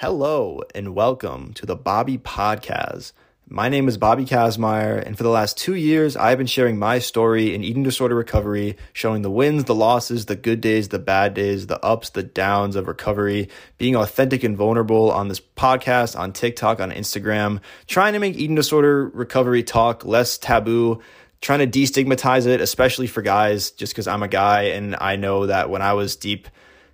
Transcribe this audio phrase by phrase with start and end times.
[0.00, 3.10] Hello, and welcome to the Bobby Podkazz.
[3.48, 7.00] My name is Bobby Kazmaier, and for the last two years, I've been sharing my
[7.00, 11.34] story in eating disorder recovery, showing the wins, the losses, the good days, the bad
[11.34, 16.32] days, the ups, the downs of recovery, being authentic and vulnerable on this podcast, on
[16.32, 17.58] TikTok, on Instagram,
[17.88, 21.02] trying to make eating disorder recovery talk less taboo,
[21.40, 25.46] trying to destigmatize it, especially for guys, just because I'm a guy and I know
[25.46, 26.46] that when I was deep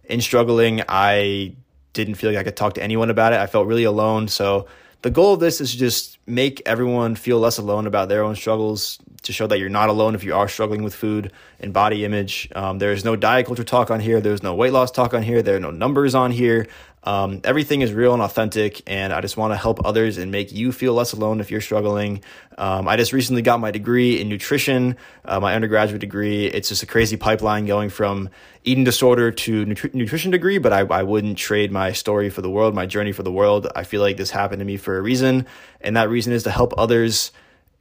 [0.04, 1.56] in struggling, I
[1.94, 3.40] didn't feel like I could talk to anyone about it.
[3.40, 4.28] I felt really alone.
[4.28, 4.66] So,
[5.02, 8.98] the goal of this is just make everyone feel less alone about their own struggles
[9.24, 12.48] to show that you're not alone if you are struggling with food and body image.
[12.54, 14.22] Um, there is no diet culture talk on here.
[14.22, 15.42] There's no weight loss talk on here.
[15.42, 16.68] There are no numbers on here.
[17.04, 20.52] Um, everything is real and authentic, and I just want to help others and make
[20.52, 22.22] you feel less alone if you're struggling.
[22.56, 26.46] Um, I just recently got my degree in nutrition, uh, my undergraduate degree.
[26.46, 28.30] It's just a crazy pipeline going from
[28.64, 32.50] eating disorder to nutri- nutrition degree, but I, I wouldn't trade my story for the
[32.50, 33.68] world, my journey for the world.
[33.76, 35.46] I feel like this happened to me for a reason,
[35.82, 37.32] and that reason is to help others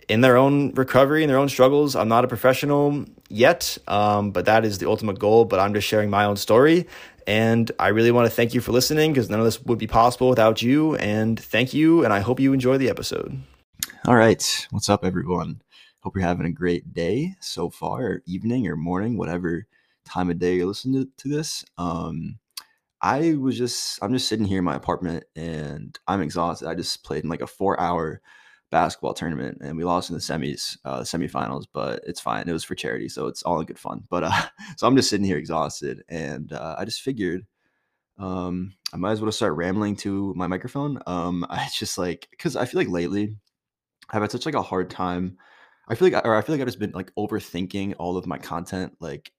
[0.09, 1.95] in their own recovery and their own struggles.
[1.95, 5.45] I'm not a professional yet, um, but that is the ultimate goal.
[5.45, 6.87] But I'm just sharing my own story.
[7.27, 9.87] And I really want to thank you for listening because none of this would be
[9.87, 10.95] possible without you.
[10.95, 12.03] And thank you.
[12.03, 13.41] And I hope you enjoy the episode.
[14.05, 14.67] All right.
[14.71, 15.61] What's up, everyone?
[16.01, 19.65] Hope you're having a great day so far, or evening, or morning, whatever
[20.05, 21.63] time of day you're listening to, to this.
[21.77, 22.39] Um,
[23.01, 26.67] I was just, I'm just sitting here in my apartment and I'm exhausted.
[26.67, 28.21] I just played in like a four hour
[28.73, 32.49] basketball tournament and we lost in the semis, uh, semifinals, but it's fine.
[32.49, 34.03] It was for charity, so it's all in good fun.
[34.09, 34.41] But uh,
[34.77, 37.45] so I'm just sitting here exhausted, and uh, I just figured
[38.17, 40.99] um, I might as well start rambling to my microphone.
[41.05, 43.37] Um, I just like because I feel like lately
[44.09, 45.37] I've had such like a hard time.
[45.87, 48.39] I feel like, or I feel like I've just been like overthinking all of my
[48.39, 49.31] content, like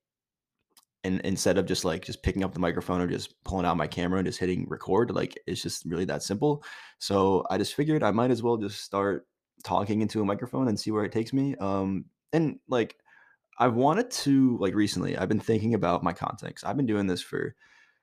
[1.05, 3.87] and instead of just like just picking up the microphone or just pulling out my
[3.87, 6.65] camera and just hitting record like it's just really that simple.
[6.99, 9.27] So i just figured i might as well just start
[9.63, 12.97] talking into a microphone and see where it takes me um and like
[13.59, 17.23] i've wanted to like recently i've been thinking about my because i've been doing this
[17.23, 17.55] for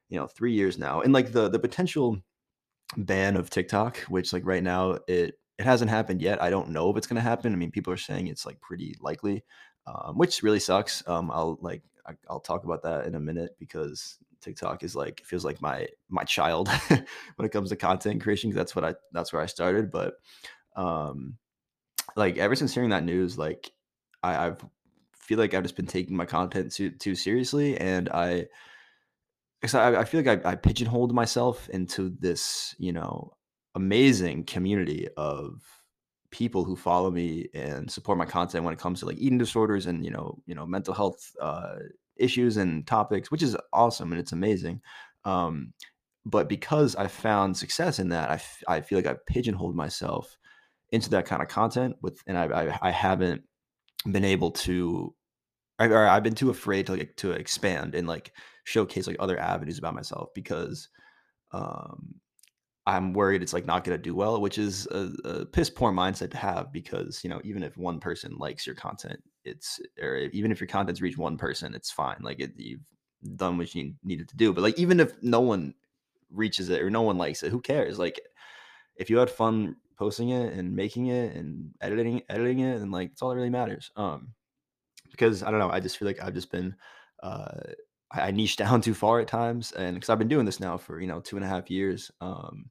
[0.10, 2.18] you know three years now and like the the potential
[2.98, 6.90] ban of tiktok which like right now it it hasn't happened yet i don't know
[6.90, 9.44] if it's going to happen i mean people are saying it's like pretty likely
[9.88, 13.56] um, which really sucks um i'll like I, will talk about that in a minute
[13.60, 18.50] because TikTok is like feels like my my child when it comes to content creation.
[18.52, 19.92] Cause that's what I that's where I started.
[19.92, 20.16] But
[20.76, 21.38] um,
[22.16, 23.72] like ever since hearing that news, like
[24.24, 24.66] I, I've
[25.14, 28.48] feel like I've just been taking my content too too seriously, and I.
[29.64, 33.36] I, I feel like I, I pigeonholed myself into this, you know,
[33.76, 35.62] amazing community of
[36.32, 39.86] people who follow me and support my content when it comes to like eating disorders
[39.86, 41.76] and you know you know mental health uh,
[42.16, 44.82] issues and topics which is awesome and it's amazing
[45.26, 45.74] um,
[46.26, 50.38] but because i found success in that I, f- I feel like i've pigeonholed myself
[50.92, 53.44] into that kind of content with and i, I, I haven't
[54.10, 55.14] been able to
[55.80, 58.34] or i've been too afraid to like to expand and like
[58.64, 60.90] showcase like other avenues about myself because
[61.52, 62.21] um
[62.92, 65.94] I'm worried it's like not going to do well, which is a, a, piss poor
[65.94, 70.18] mindset to have because you know even if one person likes your content, it's or
[70.34, 72.18] even if your content's reached one person, it's fine.
[72.22, 72.82] Like it, you've
[73.38, 74.52] done what you needed to do.
[74.52, 75.74] But like even if no one
[76.30, 77.98] reaches it or no one likes it, who cares?
[77.98, 78.20] Like
[78.98, 83.12] if you had fun posting it and making it and editing editing it, and like
[83.14, 83.90] it's all that really matters.
[83.96, 84.34] Um,
[85.12, 86.76] because I don't know, I just feel like I've just been
[87.24, 87.54] uh
[88.12, 91.00] I niche down too far at times, and because I've been doing this now for
[91.00, 92.70] you know two and a half years, um,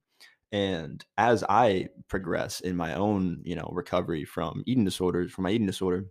[0.52, 5.50] and as I progress in my own you know recovery from eating disorders, from my
[5.50, 6.06] eating disorder,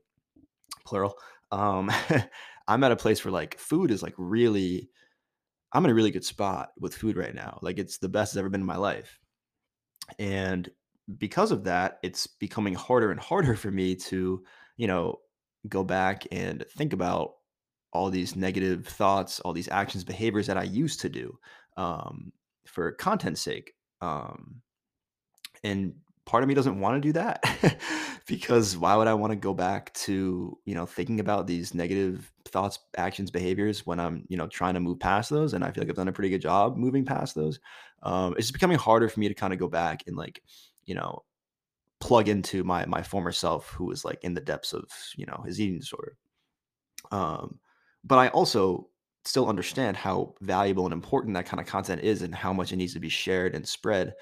[0.86, 1.16] plural,
[1.52, 1.92] um,
[2.68, 4.90] I'm at a place where like food is like really,
[5.74, 7.60] I'm in a really good spot with food right now.
[7.62, 9.20] Like it's the best it's ever been in my life,
[10.18, 10.70] and
[11.18, 14.44] because of that, it's becoming harder and harder for me to
[14.78, 15.20] you know
[15.68, 17.34] go back and think about
[17.92, 21.38] all these negative thoughts, all these actions, behaviors that I used to do
[21.78, 22.32] um,
[22.66, 23.74] for content's sake.
[24.02, 24.62] Um,
[25.64, 25.94] and
[26.26, 27.44] part of me doesn't want to do that
[28.28, 32.32] because why would I want to go back to, you know, thinking about these negative
[32.46, 35.54] thoughts, actions, behaviors when I'm, you know, trying to move past those.
[35.54, 37.60] And I feel like I've done a pretty good job moving past those.
[38.04, 40.42] Um, it's just becoming harder for me to kind of go back and like,
[40.86, 41.24] you know,
[42.00, 44.86] plug into my my former self who was like in the depths of,
[45.18, 46.18] you know, his eating disorder.
[47.12, 47.60] Um,
[48.04, 48.89] but I also
[49.26, 52.78] still understand how valuable and important that kind of content is and how much it
[52.78, 54.14] needs to be shared and spread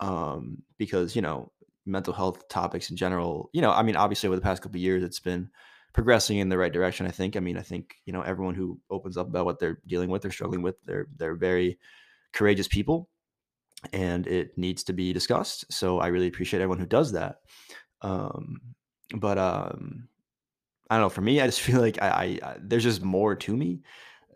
[0.00, 1.52] um, because you know
[1.86, 4.82] mental health topics in general you know i mean obviously over the past couple of
[4.82, 5.48] years it's been
[5.92, 7.36] progressing in the right direction i think.
[7.36, 10.22] I mean i think you know everyone who opens up about what they're dealing with
[10.22, 11.78] they're struggling with they're they're very
[12.32, 13.08] courageous people
[13.92, 15.64] and it needs to be discussed.
[15.72, 17.36] So i really appreciate everyone who does that.
[18.02, 18.60] Um
[19.14, 20.08] but um
[20.88, 23.34] i don't know for me i just feel like I, I, I there's just more
[23.34, 23.80] to me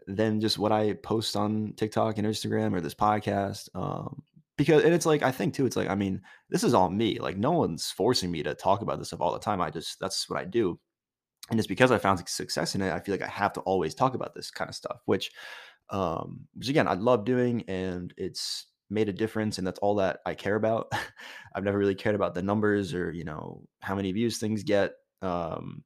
[0.07, 4.23] than just what i post on tiktok and instagram or this podcast um
[4.57, 7.19] because and it's like I think too, it's like I mean, this is all me.
[7.19, 9.61] Like no one's forcing me to talk about this stuff all the time.
[9.61, 10.79] I just that's what I do.
[11.51, 13.95] And it's because I found success in it, I feel like I have to always
[13.95, 15.33] talk about this kind of stuff, which
[15.91, 20.21] um which again I love doing and it's made a difference and that's all that
[20.25, 20.93] I care about.
[21.55, 24.93] I've never really cared about the numbers or, you know, how many views things get.
[25.21, 25.83] Um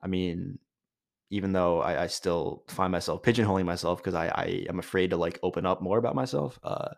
[0.00, 0.58] I mean,
[1.30, 5.16] even though I, I still find myself pigeonholing myself because I, I am afraid to
[5.16, 6.58] like open up more about myself.
[6.62, 6.90] Uh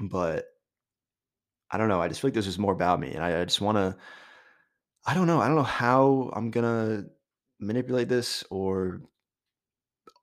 [0.00, 0.46] but
[1.70, 2.00] I don't know.
[2.00, 3.96] I just feel like this is more about me, and I, I just want to.
[5.06, 5.40] I don't know.
[5.40, 7.04] I don't know how I'm gonna
[7.60, 9.02] manipulate this or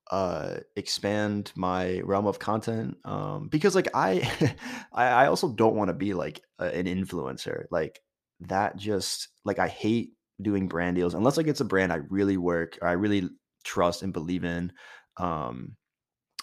[0.10, 4.56] uh expand my realm of content um because like i
[4.94, 8.00] I, I also don't want to be like a, an influencer like
[8.40, 10.12] that just like i hate
[10.42, 13.30] doing brand deals unless like it's a brand i really work or i really
[13.64, 14.72] trust and believe in
[15.18, 15.76] um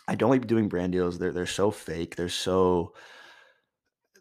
[0.08, 2.92] i don't like doing brand deals they're they're so fake they're so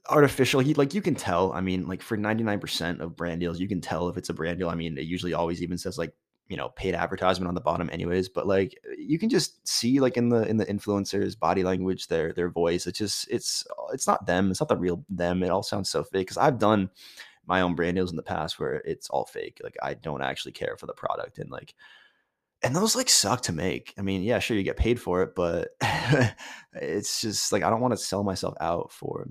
[0.09, 0.59] artificial.
[0.59, 1.53] He like you can tell.
[1.53, 4.59] I mean, like for 99% of brand deals, you can tell if it's a brand
[4.59, 4.69] deal.
[4.69, 6.13] I mean, it usually always even says like,
[6.47, 10.17] you know, paid advertisement on the bottom anyways, but like you can just see like
[10.17, 12.85] in the in the influencers body language, their their voice.
[12.85, 14.51] It's just it's it's not them.
[14.51, 15.41] It's not the real them.
[15.41, 16.89] It all sounds so fake cuz I've done
[17.45, 19.59] my own brand deals in the past where it's all fake.
[19.63, 21.73] Like I don't actually care for the product and like
[22.61, 23.93] and those like suck to make.
[23.97, 25.69] I mean, yeah, sure you get paid for it, but
[26.73, 29.27] it's just like I don't want to sell myself out for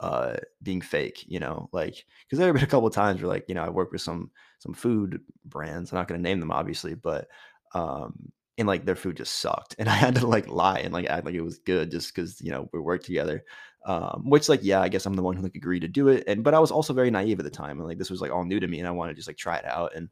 [0.00, 3.44] uh being fake you know like because there have been a couple times where like
[3.48, 6.50] you know i work with some some food brands i'm not going to name them
[6.50, 7.28] obviously but
[7.72, 11.06] um and like their food just sucked and i had to like lie and like
[11.06, 13.44] act like it was good just because you know we worked together
[13.86, 16.22] um which like yeah i guess i'm the one who like agreed to do it
[16.26, 18.30] and but i was also very naive at the time and like this was like
[18.30, 20.08] all new to me and i wanted to just like try it out and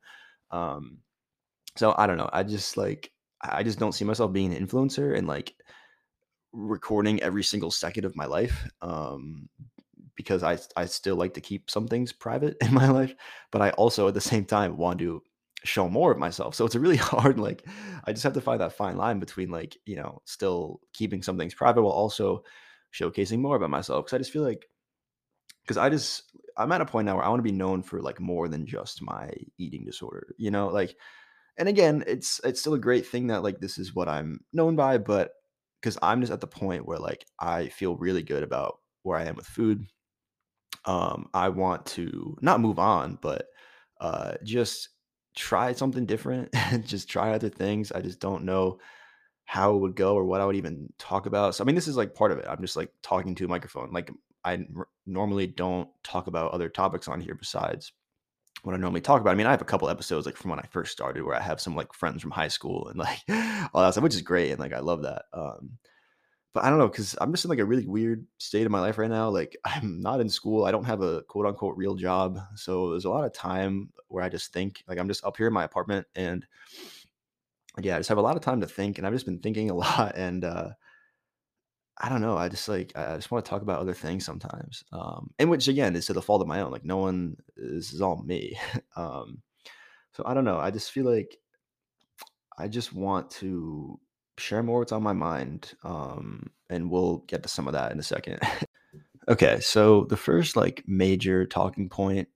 [0.51, 0.99] um
[1.77, 3.11] so i don't know i just like
[3.43, 5.55] i just don't see myself being an influencer and like
[6.55, 9.49] recording every single second of my life um,
[10.15, 13.15] because I I still like to keep some things private in my life,
[13.51, 15.23] but I also at the same time want to
[15.65, 16.55] show more of myself.
[16.55, 17.67] So it's a really hard like
[18.05, 21.37] I just have to find that fine line between like, you know, still keeping some
[21.37, 22.45] things private while also
[22.95, 24.67] showcasing more about myself cuz I just feel like
[25.67, 26.23] cuz I just
[26.57, 28.67] I'm at a point now where I want to be known for like more than
[28.67, 30.97] just my eating disorder, you know, like
[31.57, 34.77] and again, it's it's still a great thing that like this is what I'm known
[34.77, 35.33] by, but
[35.81, 39.25] because I'm just at the point where like I feel really good about where I
[39.25, 39.87] am with food.
[40.87, 43.47] Um, I want to not move on, but
[44.01, 44.91] uh, just
[45.37, 46.51] try something different.
[46.55, 47.93] and just try other things.
[47.93, 48.79] I just don't know
[49.45, 51.55] how it would go or what I would even talk about.
[51.55, 52.47] So I mean, this is like part of it.
[52.49, 53.93] I'm just like talking to a microphone.
[53.93, 54.11] Like
[54.45, 54.75] I n-
[55.07, 57.93] normally don't talk about other topics on here besides
[58.63, 59.31] what I normally talk about.
[59.31, 61.41] I mean, I have a couple episodes like from when I first started where I
[61.41, 63.21] have some like friends from high school and like
[63.75, 64.51] all that stuff, which is great.
[64.51, 65.25] And like, I love that.
[65.33, 65.79] Um,
[66.55, 68.81] but I don't know, cause I'm just in like a really weird state of my
[68.81, 69.29] life right now.
[69.29, 70.65] Like I'm not in school.
[70.65, 72.39] I don't have a quote unquote real job.
[72.55, 75.49] So there's a lot of time where I just think like I'm just up here
[75.49, 76.47] in my apartment and
[77.81, 79.71] yeah, I just have a lot of time to think and I've just been thinking
[79.71, 80.13] a lot.
[80.17, 80.71] And, uh,
[81.97, 82.37] I don't know.
[82.37, 84.83] I just like I just want to talk about other things sometimes.
[84.93, 86.73] Um, and which again is to the fault of my own.
[86.73, 88.59] Like no one this is all me.
[88.97, 89.43] um,
[90.13, 90.59] so I don't know.
[90.59, 91.39] I just feel like
[92.59, 93.99] I just want to
[94.39, 95.73] share more what's on my mind.
[95.85, 98.41] Um, and we'll get to some of that in a second.
[99.29, 102.29] okay, so the first like major talking point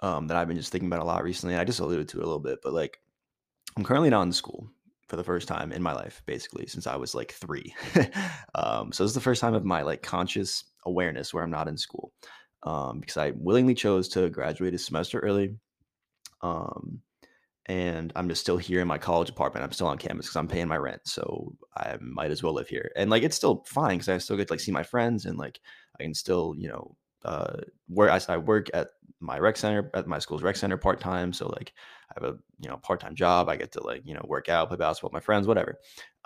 [0.00, 2.22] um, that I've been just thinking about a lot recently, I just alluded to it
[2.22, 3.00] a little bit, but like
[3.76, 4.70] I'm currently not in school
[5.08, 7.74] for the first time in my life, basically, since I was like three.
[8.54, 11.68] um, so this is the first time of my like conscious awareness where I'm not
[11.68, 12.12] in school
[12.62, 15.56] um, because I willingly chose to graduate a semester early.
[16.42, 17.00] Um,
[17.66, 19.64] and I'm just still here in my college apartment.
[19.64, 22.68] I'm still on campus because I'm paying my rent, so I might as well live
[22.68, 22.92] here.
[22.96, 25.36] And like it's still fine because I still get to like see my friends and
[25.36, 25.60] like
[25.98, 27.58] I can still you know uh,
[27.88, 28.88] where I, I work at
[29.20, 31.32] my rec center at my school's rec center part time.
[31.32, 31.72] So like
[32.10, 33.48] I have a you know part time job.
[33.48, 35.78] I get to like you know work out, play basketball with my friends, whatever.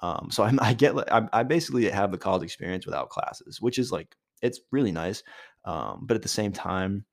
[0.03, 3.79] Um, so I'm, I get I, I basically have the college experience without classes, which
[3.79, 5.23] is like it's really nice.
[5.65, 7.05] Um, but at the same time,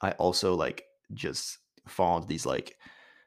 [0.00, 2.76] I also like just fall into these like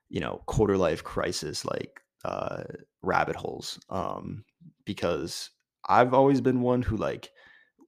[0.10, 2.64] you know quarter life crisis like uh,
[3.04, 4.44] rabbit holes um,
[4.86, 5.52] because
[5.88, 7.30] I've always been one who like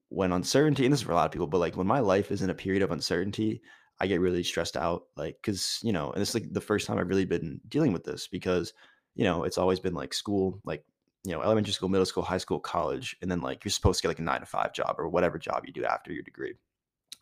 [0.09, 2.31] when uncertainty and this is for a lot of people but like when my life
[2.31, 3.61] is in a period of uncertainty
[3.99, 6.99] I get really stressed out, like, cause you know, and it's like the first time
[6.99, 8.73] I've really been dealing with this because,
[9.15, 10.83] you know, it's always been like school, like,
[11.23, 14.03] you know, elementary school, middle school, high school, college, and then like you're supposed to
[14.03, 16.53] get like a nine to five job or whatever job you do after your degree.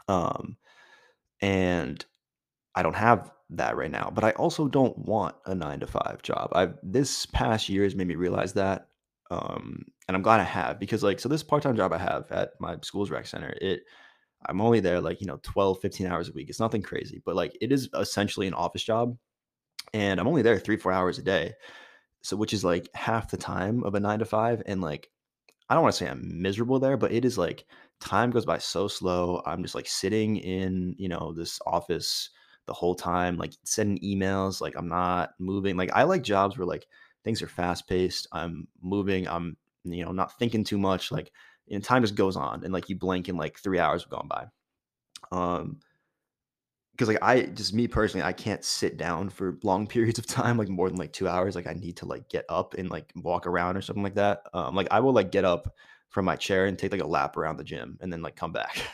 [0.07, 0.57] Um,
[1.41, 2.05] and
[2.75, 6.21] I don't have that right now, but I also don't want a nine to five
[6.23, 6.49] job.
[6.53, 8.89] I've this past year has made me realize that.
[9.31, 12.51] Um, and I'm glad I have because like so this part-time job I have at
[12.59, 13.81] my school's rec center, it
[14.47, 16.49] I'm only there like, you know, 12, 15 hours a week.
[16.49, 19.17] It's nothing crazy, but like it is essentially an office job.
[19.93, 21.53] And I'm only there three, four hours a day.
[22.21, 24.61] So, which is like half the time of a nine to five.
[24.65, 25.09] And like,
[25.69, 27.65] I don't want to say I'm miserable there, but it is like
[27.99, 29.41] time goes by so slow.
[29.45, 32.29] I'm just like sitting in, you know, this office
[32.65, 34.59] the whole time, like sending emails.
[34.61, 35.77] Like, I'm not moving.
[35.77, 36.87] Like, I like jobs where like
[37.25, 38.27] things are fast paced.
[38.31, 39.27] I'm moving.
[39.27, 41.11] I'm, you know, not thinking too much.
[41.11, 41.31] Like,
[41.69, 44.27] and time just goes on and like you blink and like three hours have gone
[44.27, 44.45] by
[45.31, 45.79] um
[46.91, 50.57] because like i just me personally i can't sit down for long periods of time
[50.57, 53.11] like more than like two hours like i need to like get up and like
[53.15, 55.73] walk around or something like that um like i will like get up
[56.09, 58.51] from my chair and take like a lap around the gym and then like come
[58.51, 58.75] back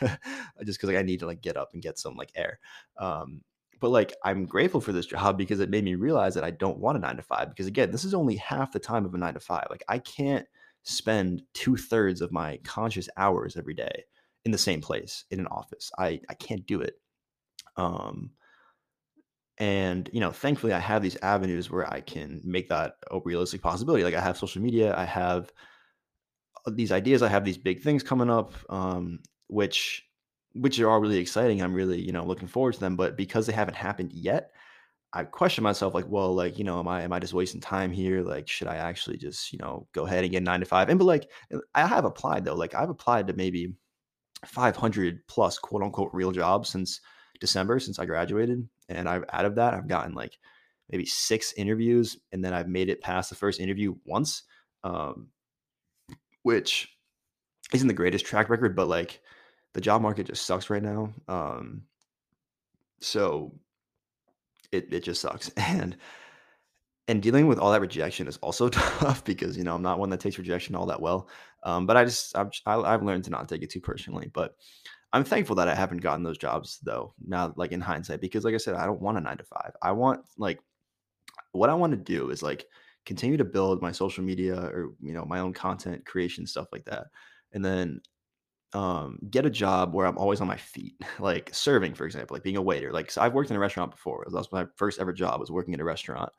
[0.64, 2.58] just because like i need to like get up and get some like air
[2.96, 3.42] um
[3.82, 6.78] but like i'm grateful for this job because it made me realize that i don't
[6.78, 9.18] want a nine to five because again this is only half the time of a
[9.18, 10.46] nine to five like i can't
[10.84, 14.04] spend two thirds of my conscious hours every day
[14.44, 15.90] in the same place in an office.
[15.98, 16.94] I, I can't do it.
[17.76, 18.30] Um,
[19.58, 23.62] and you know, thankfully, I have these avenues where I can make that a realistic
[23.62, 24.02] possibility.
[24.02, 25.52] Like I have social media, I have
[26.66, 30.04] uh, these ideas, I have these big things coming up, um, which
[30.54, 31.62] which are all really exciting.
[31.62, 32.96] I'm really you know looking forward to them.
[32.96, 34.52] But because they haven't happened yet,
[35.14, 37.92] I question myself like, well, like, you know, am I am I just wasting time
[37.92, 38.22] here?
[38.22, 40.88] Like, should I actually just, you know, go ahead and get nine to five?
[40.88, 41.30] And but like
[41.74, 42.54] I have applied though.
[42.54, 43.74] Like I've applied to maybe
[44.46, 47.00] 500 plus quote unquote real jobs since
[47.40, 48.66] December, since I graduated.
[48.88, 50.38] And I've out of that, I've gotten like
[50.90, 54.44] maybe six interviews, and then I've made it past the first interview once.
[54.84, 55.28] Um,
[56.42, 56.88] which
[57.72, 59.20] isn't the greatest track record, but like
[59.74, 61.12] the job market just sucks right now.
[61.28, 61.82] Um,
[63.00, 63.52] so
[64.70, 65.50] it it just sucks.
[65.56, 65.96] And
[67.08, 70.10] and dealing with all that rejection is also tough because you know I'm not one
[70.10, 71.28] that takes rejection all that well.
[71.64, 74.30] Um, but I just I've I've learned to not take it too personally.
[74.32, 74.56] But
[75.12, 77.14] I'm thankful that I haven't gotten those jobs though.
[77.26, 79.72] Now, like in hindsight, because like I said, I don't want a nine to five.
[79.82, 80.60] I want like
[81.52, 82.66] what I want to do is like
[83.04, 86.84] continue to build my social media or you know my own content creation stuff like
[86.86, 87.08] that,
[87.52, 88.00] and then
[88.74, 92.42] um, get a job where I'm always on my feet, like serving, for example, like
[92.42, 92.92] being a waiter.
[92.92, 94.24] Like so I've worked in a restaurant before.
[94.28, 96.30] That was my first ever job was working in a restaurant.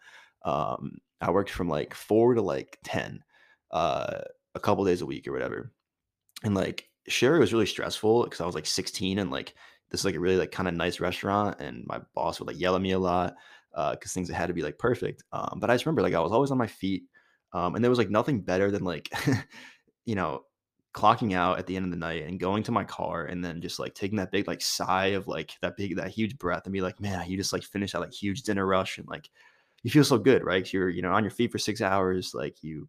[0.43, 3.23] Um, I worked from like four to like ten,
[3.71, 4.21] uh,
[4.55, 5.71] a couple days a week or whatever.
[6.43, 9.53] And like sure, it was really stressful because I was like 16 and like
[9.89, 12.59] this is like a really like kind of nice restaurant, and my boss would like
[12.59, 13.35] yell at me a lot
[13.71, 15.23] because uh, things had to be like perfect.
[15.31, 17.03] Um, but I just remember like I was always on my feet,
[17.53, 19.09] um, and there was like nothing better than like
[20.05, 20.43] you know
[20.93, 23.61] clocking out at the end of the night and going to my car and then
[23.61, 26.73] just like taking that big like sigh of like that big that huge breath and
[26.73, 29.29] be like man you just like finish that like huge dinner rush and like
[29.81, 30.71] you feel so good right?
[30.71, 32.87] You're you know on your feet for six hours like you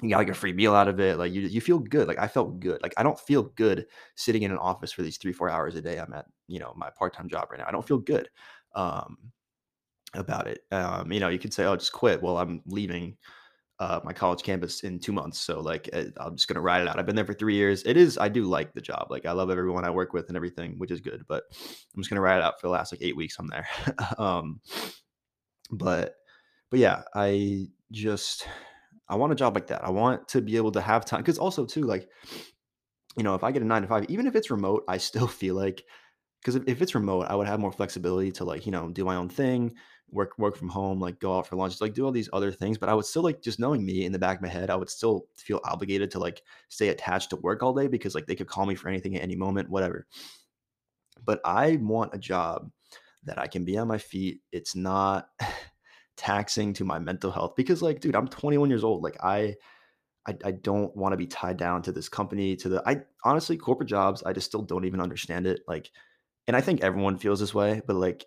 [0.00, 2.18] you got like a free meal out of it like you you feel good like
[2.18, 5.32] i felt good like i don't feel good sitting in an office for these three
[5.32, 7.66] four hours a day i'm at you know my part-time job right now.
[7.68, 8.28] I don't feel good
[8.74, 9.18] um
[10.14, 10.60] about it.
[10.70, 13.16] Um you know you could say oh just quit well i'm leaving
[13.78, 15.38] uh, my college campus in two months.
[15.38, 16.98] So like eh, I'm just gonna ride it out.
[16.98, 17.82] I've been there for three years.
[17.84, 19.08] It is I do like the job.
[19.10, 21.24] Like I love everyone I work with and everything, which is good.
[21.28, 23.36] But I'm just gonna ride it out for the last like eight weeks.
[23.38, 23.68] I'm there.
[24.18, 24.60] um,
[25.70, 26.14] but
[26.70, 28.46] but yeah, I just
[29.08, 29.84] I want a job like that.
[29.84, 32.08] I want to be able to have time because also too like
[33.16, 35.26] you know if I get a nine to five, even if it's remote, I still
[35.40, 35.82] feel like
[36.40, 39.04] because if, if it's remote, I would have more flexibility to like you know do
[39.04, 39.74] my own thing
[40.12, 42.78] work work from home, like go out for lunch, like do all these other things.
[42.78, 44.76] But I would still like just knowing me in the back of my head, I
[44.76, 48.36] would still feel obligated to like stay attached to work all day because like they
[48.36, 50.06] could call me for anything at any moment, whatever.
[51.24, 52.70] But I want a job
[53.24, 54.40] that I can be on my feet.
[54.52, 55.28] It's not
[56.16, 59.02] taxing to my mental health because like, dude, I'm 21 years old.
[59.02, 59.56] Like I
[60.26, 63.56] I, I don't want to be tied down to this company to the I honestly
[63.56, 65.90] corporate jobs I just still don't even understand it like
[66.46, 68.24] and I think everyone feels this way but like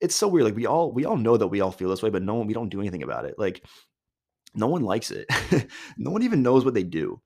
[0.00, 2.10] it's so weird like we all we all know that we all feel this way
[2.10, 3.64] but no one we don't do anything about it like
[4.56, 5.26] no one likes it.
[5.98, 7.20] No one even knows what they do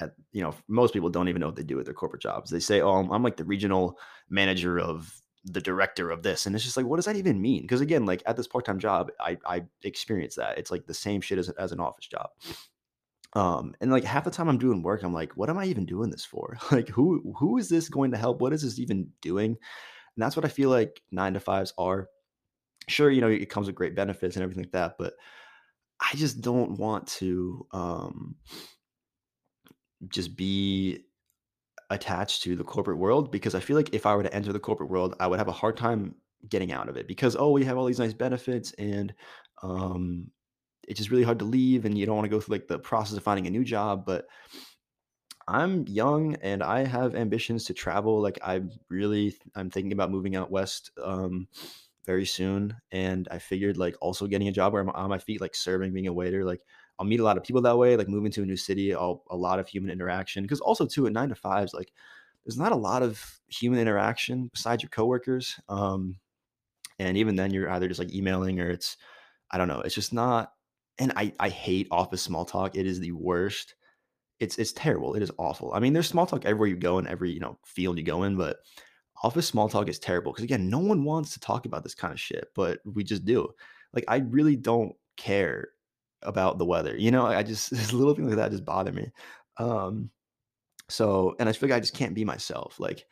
[0.00, 2.50] at you know most people don't even know what they do with their corporate jobs.
[2.50, 3.98] They say oh I'm, I'm like the regional
[4.30, 7.62] manager of the director of this and it's just like what does that even mean?
[7.62, 10.58] Because again like at this part-time job i i experience that.
[10.58, 12.30] It's like the same shit as, as an office job.
[13.34, 15.86] Um and like half the time i'm doing work i'm like what am i even
[15.86, 16.56] doing this for?
[16.70, 18.40] Like who who is this going to help?
[18.40, 19.56] What is this even doing
[20.16, 22.08] and that's what i feel like nine to fives are
[22.88, 25.14] sure you know it comes with great benefits and everything like that but
[26.00, 28.34] i just don't want to um
[30.08, 31.04] just be
[31.90, 34.58] attached to the corporate world because I feel like if I were to enter the
[34.58, 36.14] corporate world, I would have a hard time
[36.48, 39.14] getting out of it because oh, we have all these nice benefits and
[39.62, 40.30] um,
[40.88, 42.78] it's just really hard to leave and you don't want to go through like the
[42.78, 44.04] process of finding a new job.
[44.06, 44.26] But
[45.48, 48.20] I'm young and I have ambitions to travel.
[48.20, 51.48] Like I really, I'm thinking about moving out west um,
[52.06, 55.40] very soon, and I figured like also getting a job where I'm on my feet,
[55.40, 56.62] like serving, being a waiter, like
[56.98, 59.24] I'll meet a lot of people that way, like moving to a new city, I'll,
[59.30, 60.42] a lot of human interaction.
[60.42, 61.92] Because also too at nine to fives, like
[62.44, 65.58] there's not a lot of human interaction besides your coworkers.
[65.68, 66.18] Um,
[66.98, 68.96] and even then, you're either just like emailing or it's,
[69.50, 70.52] I don't know, it's just not.
[70.98, 72.76] And I I hate office small talk.
[72.76, 73.74] It is the worst.
[74.42, 75.14] It's it's terrible.
[75.14, 75.72] It is awful.
[75.72, 78.24] I mean, there's small talk everywhere you go in every you know field you go
[78.24, 78.56] in, but
[79.22, 82.12] office small talk is terrible because again, no one wants to talk about this kind
[82.12, 83.48] of shit, but we just do.
[83.92, 85.68] Like I really don't care
[86.22, 86.96] about the weather.
[86.96, 89.12] You know, I just this little thing like that just bother me.
[89.58, 90.10] Um,
[90.88, 92.80] so and I feel like I just can't be myself.
[92.80, 93.06] Like,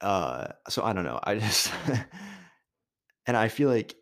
[0.00, 1.20] uh, so I don't know.
[1.22, 1.70] I just
[3.26, 3.94] and I feel like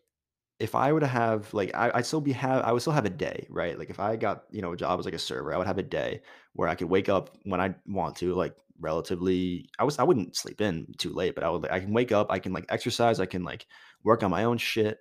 [0.62, 3.04] if I were to have like I, I'd still be have I would still have
[3.04, 3.78] a day, right?
[3.78, 5.78] Like if I got, you know, a job as like a server, I would have
[5.78, 6.22] a day
[6.54, 10.36] where I could wake up when I want to, like relatively I was I wouldn't
[10.36, 13.18] sleep in too late, but I would I can wake up, I can like exercise,
[13.20, 13.66] I can like
[14.04, 14.98] work on my own shit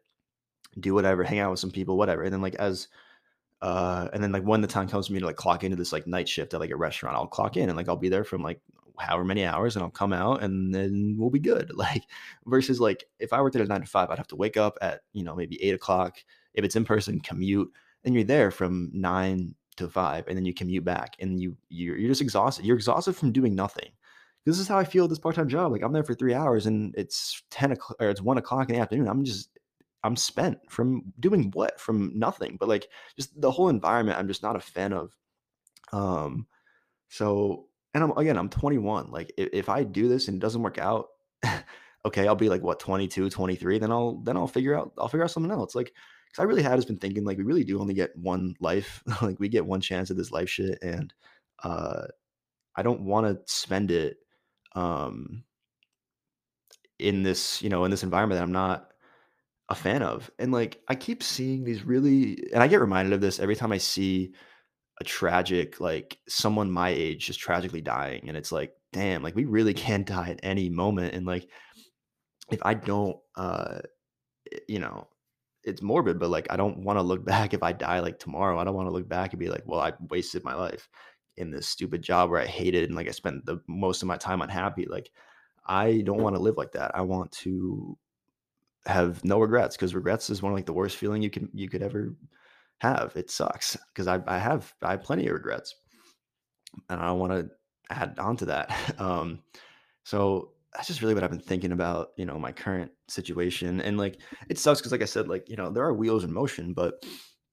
[0.79, 2.23] do whatever, hang out with some people, whatever.
[2.23, 2.87] And then like as
[3.61, 5.93] uh and then like when the time comes for me to like clock into this
[5.93, 8.23] like night shift at like a restaurant, I'll clock in and like I'll be there
[8.23, 8.61] from like
[8.97, 11.71] however many hours and I'll come out and then we'll be good.
[11.81, 12.03] Like
[12.45, 14.77] versus like if I worked at a nine to five, I'd have to wake up
[14.81, 16.17] at, you know, maybe eight o'clock.
[16.53, 17.71] If it's in person, commute,
[18.03, 21.97] and you're there from nine to five, and then you commute back and you you're,
[21.97, 22.65] you're just exhausted.
[22.65, 23.89] You're exhausted from doing nothing.
[24.45, 25.71] This is how I feel this part-time job.
[25.71, 28.75] Like I'm there for three hours and it's 10 o'clock or it's one o'clock in
[28.75, 29.07] the afternoon.
[29.07, 29.49] I'm just
[30.03, 31.79] I'm spent from doing what?
[31.79, 32.57] From nothing.
[32.59, 35.15] But like just the whole environment, I'm just not a fan of.
[35.93, 36.47] Um,
[37.09, 39.11] so and I'm again, I'm 21.
[39.11, 41.07] Like if, if I do this and it doesn't work out,
[42.05, 43.79] okay, I'll be like what 22, 23.
[43.79, 45.75] Then I'll then I'll figure out I'll figure out something else.
[45.75, 45.93] Like
[46.27, 49.03] because I really had just been thinking like we really do only get one life.
[49.21, 51.13] like we get one chance at this life shit, and
[51.63, 52.03] uh,
[52.75, 54.17] I don't want to spend it
[54.73, 55.43] um
[56.97, 58.91] in this you know in this environment that I'm not
[59.69, 60.31] a fan of.
[60.39, 63.71] And like I keep seeing these really and I get reminded of this every time
[63.71, 64.33] I see
[65.01, 69.45] a tragic like someone my age just tragically dying and it's like damn like we
[69.45, 71.49] really can die at any moment and like
[72.51, 73.79] if I don't uh
[74.67, 75.07] you know
[75.63, 78.59] it's morbid but like I don't want to look back if I die like tomorrow.
[78.59, 80.87] I don't want to look back and be like well I wasted my life
[81.37, 84.17] in this stupid job where I hated and like I spent the most of my
[84.17, 84.85] time unhappy.
[84.85, 85.09] Like
[85.65, 86.91] I don't want to live like that.
[86.93, 87.97] I want to
[88.85, 91.69] have no regrets because regrets is one of like the worst feeling you can you
[91.69, 92.13] could ever
[92.81, 93.13] have.
[93.15, 95.75] It sucks because I I have I have plenty of regrets,
[96.89, 97.49] and I want to
[97.89, 98.75] add on to that.
[98.99, 99.39] Um,
[100.03, 102.09] so that's just really what I've been thinking about.
[102.17, 105.55] You know, my current situation, and like it sucks because like I said, like you
[105.55, 107.03] know there are wheels in motion, but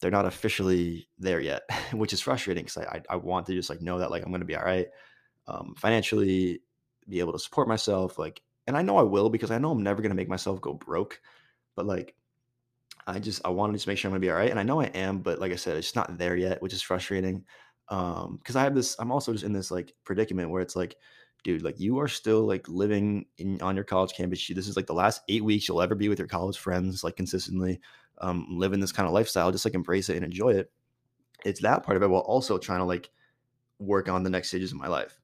[0.01, 1.63] they're not officially there yet,
[1.93, 4.31] which is frustrating because I, I, I want to just like know that like I'm
[4.31, 4.87] going to be all right
[5.47, 6.63] um, financially,
[7.09, 9.83] be able to support myself, like and I know I will because I know I'm
[9.83, 11.21] never going to make myself go broke.
[11.75, 12.15] But like,
[13.09, 14.81] I just I want to make sure I'm gonna be all right, and I know
[14.81, 17.45] I am, but like I said, it's just not there yet, which is frustrating.
[17.89, 20.97] Um, because I have this, I'm also just in this like predicament where it's like,
[21.43, 24.47] dude, like you are still like living in on your college campus.
[24.47, 27.17] This is like the last eight weeks you'll ever be with your college friends, like
[27.17, 27.81] consistently,
[28.21, 29.51] um, living this kind of lifestyle.
[29.51, 30.71] Just like embrace it and enjoy it.
[31.45, 33.11] It's that part of it while also trying to like
[33.79, 35.19] work on the next stages of my life.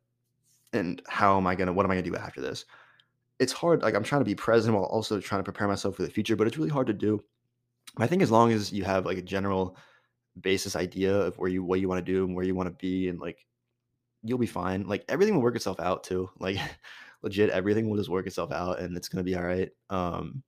[0.72, 1.72] And how am I gonna?
[1.72, 2.64] What am I gonna do after this?
[3.40, 3.82] it's hard.
[3.82, 6.36] Like I'm trying to be present while also trying to prepare myself for the future,
[6.36, 7.22] but it's really hard to do.
[7.96, 9.76] I think as long as you have like a general
[10.40, 12.74] basis idea of where you what you want to do and where you want to
[12.74, 13.46] be, and like
[14.22, 14.86] you'll be fine.
[14.86, 16.30] Like everything will work itself out too.
[16.38, 16.58] Like
[17.22, 19.70] legit, everything will just work itself out, and it's gonna be all right.
[19.90, 20.42] Um,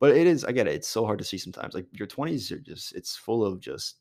[0.00, 0.44] but it is.
[0.44, 0.74] I get it.
[0.74, 1.74] It's so hard to see sometimes.
[1.74, 2.94] Like your 20s are just.
[2.94, 3.96] It's full of just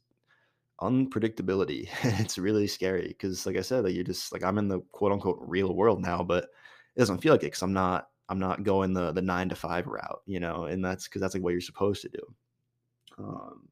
[0.81, 1.89] unpredictability.
[2.19, 5.11] it's really scary because, like I said, like you're just like I'm in the quote
[5.11, 6.45] unquote real world now, but
[6.95, 9.55] it doesn't feel like it because I'm not I'm not going the the nine to
[9.55, 12.21] five route, you know, and that's because that's like what you're supposed to do.
[13.17, 13.69] Um,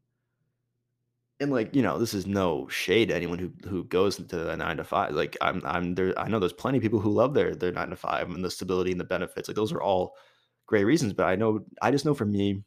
[1.40, 4.56] and like you know, this is no shade to anyone who who goes into a
[4.56, 5.12] nine to five.
[5.14, 6.18] Like I'm I'm there.
[6.18, 8.52] I know there's plenty of people who love their their nine to five and the
[8.52, 9.50] stability and the benefits.
[9.50, 10.16] Like those are all
[10.66, 11.14] great reasons.
[11.14, 12.64] But I know I just know for me,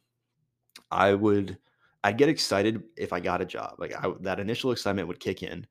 [0.91, 1.57] I would
[2.03, 3.75] I'd get excited if I got a job.
[3.79, 5.67] Like I, that initial excitement would kick in,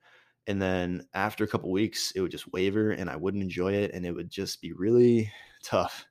[0.46, 3.92] and then after a couple weeks, it would just waver, and I wouldn't enjoy it,
[3.94, 5.32] and it would just be really
[5.64, 6.06] tough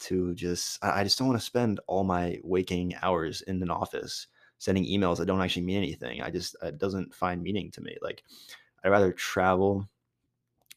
[0.00, 0.78] to just.
[0.84, 4.28] I just don't want to spend all my waking hours in an office
[4.62, 6.22] sending emails that don't actually mean anything.
[6.22, 7.96] I just it doesn't find meaning to me.
[8.00, 8.22] Like
[8.84, 9.88] I'd rather travel,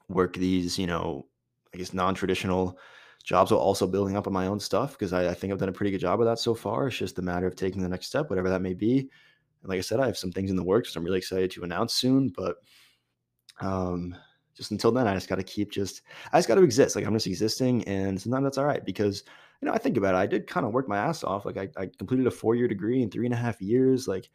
[0.10, 1.28] work these, you know,
[1.72, 2.80] I guess non-traditional
[3.24, 5.70] jobs while also building up on my own stuff because I, I, think I've done
[5.70, 6.88] a pretty good job of that so far.
[6.88, 9.02] It's just a matter of taking the next step, whatever that may be.
[9.62, 11.64] And like I said, I have some things in the works I'm really excited to
[11.64, 12.30] announce soon.
[12.30, 12.56] But
[13.62, 14.16] um,
[14.56, 16.02] just until then, I just got to keep just,
[16.34, 16.96] I just got to exist.
[16.96, 17.84] Like I'm just existing.
[17.84, 19.24] And sometimes that's all right because,
[19.62, 20.18] you know, I think about it.
[20.18, 21.46] I did kind of work my ass off.
[21.46, 24.08] Like I, I completed a four year degree in three and a half years.
[24.08, 24.30] Like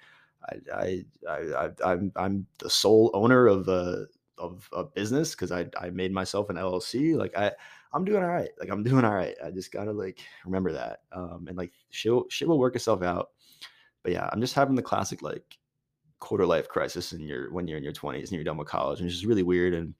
[0.74, 4.06] I, I, I, am I'm the sole owner of a,
[4.38, 7.16] of a business because I, I made myself an LLC.
[7.16, 7.52] Like I,
[7.92, 8.50] I'm doing all right.
[8.58, 9.34] Like I'm doing all right.
[9.44, 11.00] I just gotta like remember that.
[11.12, 13.30] Um, and like shit, shit will work itself out.
[14.02, 15.58] But yeah, I'm just having the classic like
[16.20, 19.00] quarter life crisis in your when you're in your 20s and you're done with college,
[19.00, 19.74] and it's just really weird.
[19.74, 19.94] And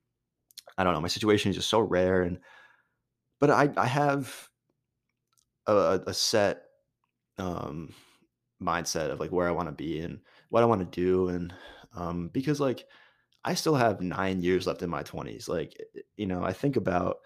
[0.78, 2.22] I don't know, my situation is just so rare.
[2.22, 2.38] And
[3.40, 4.49] but I I have
[5.66, 6.64] a, a set
[7.38, 7.94] um
[8.62, 10.20] mindset of like where I want to be and
[10.50, 11.54] what I want to do, and
[11.94, 12.86] um because like
[13.44, 15.48] I still have nine years left in my 20s.
[15.48, 15.76] Like
[16.16, 17.18] you know, I think about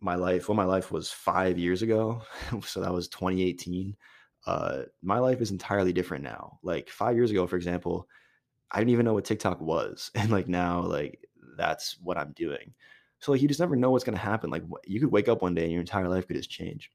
[0.00, 2.22] my life, well, my life was five years ago.
[2.64, 3.96] so that was 2018.
[4.46, 6.58] Uh, my life is entirely different now.
[6.62, 8.08] Like five years ago, for example,
[8.70, 10.10] I didn't even know what TikTok was.
[10.16, 11.20] And like now, like
[11.56, 12.74] that's what I'm doing.
[13.20, 14.50] So like you just never know what's gonna happen.
[14.50, 16.90] Like you could wake up one day and your entire life could just change.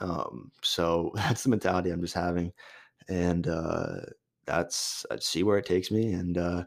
[0.00, 2.52] Um, so that's the mentality I'm just having.
[3.08, 4.00] And uh
[4.46, 6.12] that's I see where it takes me.
[6.14, 6.64] And uh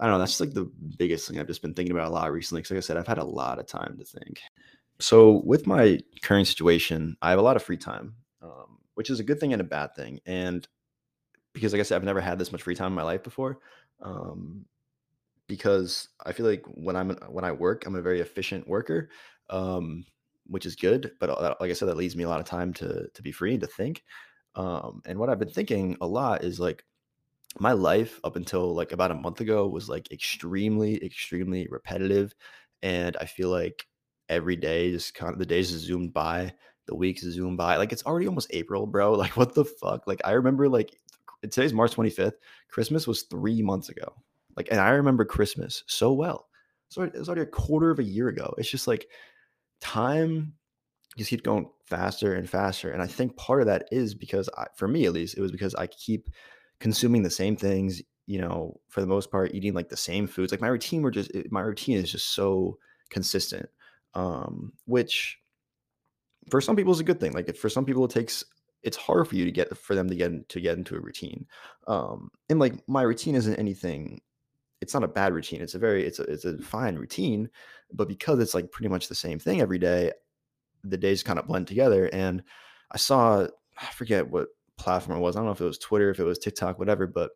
[0.00, 2.32] I don't know, that's like the biggest thing I've just been thinking about a lot
[2.32, 2.62] recently.
[2.62, 4.40] Cause like I said, I've had a lot of time to think.
[5.00, 9.20] So with my current situation, I have a lot of free time, um, which is
[9.20, 10.20] a good thing and a bad thing.
[10.26, 10.66] And
[11.52, 13.58] because, like I said, I've never had this much free time in my life before.
[14.02, 14.64] Um,
[15.48, 19.10] because I feel like when I'm when I work, I'm a very efficient worker,
[19.50, 20.04] um,
[20.46, 21.12] which is good.
[21.20, 23.32] But uh, like I said, that leaves me a lot of time to to be
[23.32, 24.02] free and to think.
[24.54, 26.84] Um, and what I've been thinking a lot is like
[27.58, 32.34] my life up until like about a month ago was like extremely, extremely repetitive,
[32.82, 33.86] and I feel like
[34.28, 36.52] every day just kind of the days zoomed by
[36.86, 40.20] the weeks zoomed by like it's already almost april bro like what the fuck like
[40.24, 40.96] i remember like
[41.42, 42.34] today's march 25th
[42.70, 44.14] christmas was three months ago
[44.56, 46.48] like and i remember christmas so well
[46.88, 49.08] so it was already a quarter of a year ago it's just like
[49.82, 50.54] time
[51.18, 54.66] just keeps going faster and faster and i think part of that is because I,
[54.76, 56.30] for me at least it was because i keep
[56.80, 60.52] consuming the same things you know for the most part eating like the same foods
[60.52, 62.78] like my routine were just my routine is just so
[63.10, 63.68] consistent
[64.14, 65.38] um, which
[66.50, 67.32] for some people is a good thing.
[67.32, 68.44] Like for some people, it takes
[68.82, 71.46] it's hard for you to get for them to get to get into a routine.
[71.86, 74.20] Um, and like my routine isn't anything.
[74.82, 75.62] It's not a bad routine.
[75.62, 77.48] It's a very it's a it's a fine routine,
[77.92, 80.12] but because it's like pretty much the same thing every day,
[80.84, 82.10] the days kind of blend together.
[82.12, 82.42] And
[82.90, 83.46] I saw
[83.78, 85.36] I forget what platform it was.
[85.36, 87.32] I don't know if it was Twitter, if it was TikTok, whatever, but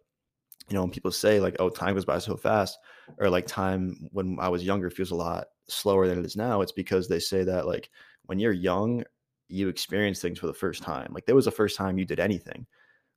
[0.69, 2.79] you know, when people say like, "Oh, time goes by so fast,"
[3.19, 6.61] or like time when I was younger feels a lot slower than it is now,
[6.61, 7.91] it's because they say that like
[8.27, 9.05] when you're young,
[9.49, 11.13] you experience things for the first time.
[11.13, 12.67] Like there was the first time you did anything.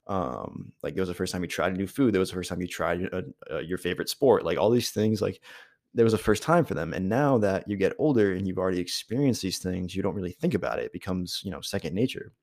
[0.10, 2.13] Um, like it was the first time you tried a new food.
[2.13, 4.43] There was the first time you tried a, a, your favorite sport.
[4.43, 5.39] Like all these things, like
[5.93, 6.93] there was a first time for them.
[6.93, 10.32] And now that you get older and you've already experienced these things, you don't really
[10.32, 10.86] think about it.
[10.86, 12.34] It becomes you know second nature.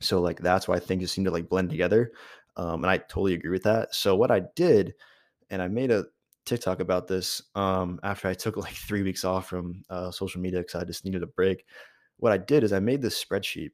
[0.00, 2.12] So like that's why things just seem to like blend together.
[2.56, 3.94] Um, and I totally agree with that.
[3.94, 4.94] So what I did,
[5.50, 6.04] and I made a
[6.46, 10.60] TikTok about this um, after I took like three weeks off from uh, social media
[10.60, 11.64] because I just needed a break.
[12.18, 13.70] What I did is I made this spreadsheet,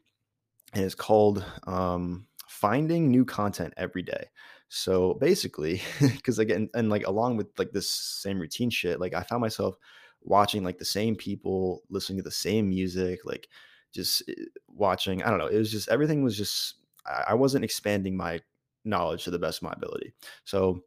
[0.73, 4.27] and it's called um, "Finding New Content Every Day."
[4.69, 9.23] So basically, because again, and like along with like this same routine shit, like I
[9.23, 9.77] found myself
[10.23, 13.49] watching like the same people, listening to the same music, like
[13.93, 14.35] just eh,
[14.69, 15.23] watching.
[15.23, 15.47] I don't know.
[15.47, 16.75] It was just everything was just
[17.07, 18.41] I wasn't expanding my
[18.85, 20.13] knowledge to the best of my ability.
[20.45, 20.83] So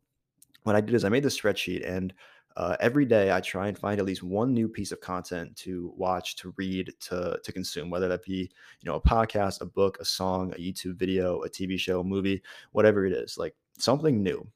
[0.63, 2.13] what I did is I made this spreadsheet and
[2.55, 5.93] uh, every day I try and find at least one new piece of content to
[5.97, 9.97] watch, to read, to to consume, whether that be you know a podcast, a book,
[9.99, 14.21] a song, a YouTube video, a TV show, a movie, whatever it is, like something
[14.21, 14.47] new.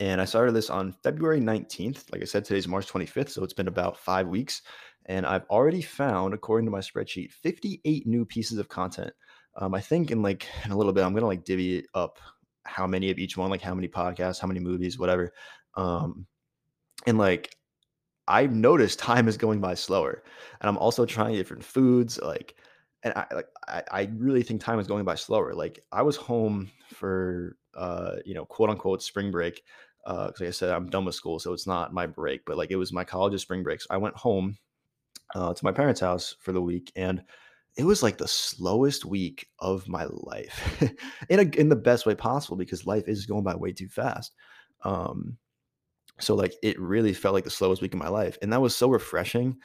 [0.00, 2.12] And I started this on February 19th.
[2.12, 3.30] Like I said, today's March 25th.
[3.30, 4.62] So it's been about five weeks.
[5.06, 9.12] And I've already found, according to my spreadsheet, 58 new pieces of content.
[9.56, 12.18] Um, I think in like in a little bit, I'm gonna like divvy up
[12.64, 15.32] how many of each one, like how many podcasts, how many movies, whatever.
[15.76, 16.26] Um,
[17.06, 17.56] and like
[18.28, 20.22] I've noticed time is going by slower,
[20.60, 22.18] and I'm also trying different foods.
[22.20, 22.56] Like,
[23.02, 25.54] and I like I, I really think time is going by slower.
[25.54, 29.62] Like I was home for uh, you know, quote unquote spring break.
[30.04, 32.70] Uh, like I said, I'm done with school, so it's not my break, but like
[32.70, 33.86] it was my college's spring breaks.
[33.90, 34.56] I went home
[35.34, 37.22] uh, to my parents' house for the week, and
[37.76, 40.82] it was like the slowest week of my life
[41.28, 44.32] in a, in the best way possible because life is going by way too fast.
[44.82, 45.36] Um,
[46.20, 48.74] so like it really felt like the slowest week of my life, and that was
[48.76, 49.56] so refreshing.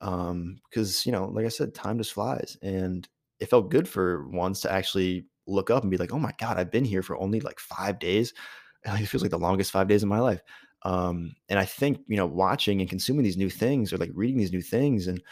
[0.00, 3.08] Um, because you know, like I said, time just flies, and
[3.40, 6.58] it felt good for once to actually look up and be like, "Oh my god,
[6.58, 8.34] I've been here for only like five days."
[8.84, 10.42] It feels like the longest five days of my life.
[10.82, 14.38] Um, and I think you know, watching and consuming these new things, or like reading
[14.38, 15.22] these new things, and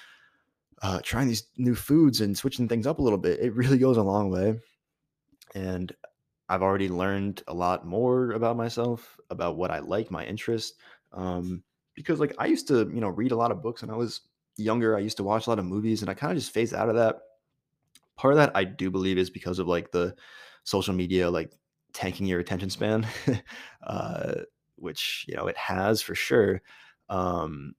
[0.82, 3.96] uh, trying these new foods and switching things up a little bit, it really goes
[3.96, 4.58] a long way.
[5.54, 5.92] And
[6.50, 10.74] I've already learned a lot more about myself, about what I like, my interest.
[11.12, 11.62] Um,
[11.94, 14.22] because like I used to, you know, read a lot of books when I was
[14.56, 14.96] younger.
[14.96, 16.88] I used to watch a lot of movies, and I kind of just phased out
[16.88, 17.20] of that.
[18.16, 20.16] Part of that I do believe is because of like the
[20.64, 21.52] social media, like
[21.92, 23.06] tanking your attention span,
[23.86, 24.34] uh,
[24.74, 26.62] which you know it has for sure.
[27.08, 27.74] Um,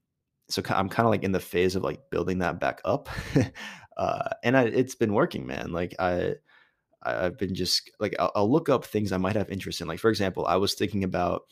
[0.49, 3.09] so I'm kind of like in the phase of like building that back up,
[3.97, 5.73] uh, and I, it's been working, man.
[5.73, 6.35] Like I,
[7.03, 9.87] I've been just like I'll, I'll, look up things I might have interest in.
[9.87, 11.43] Like for example, I was thinking about,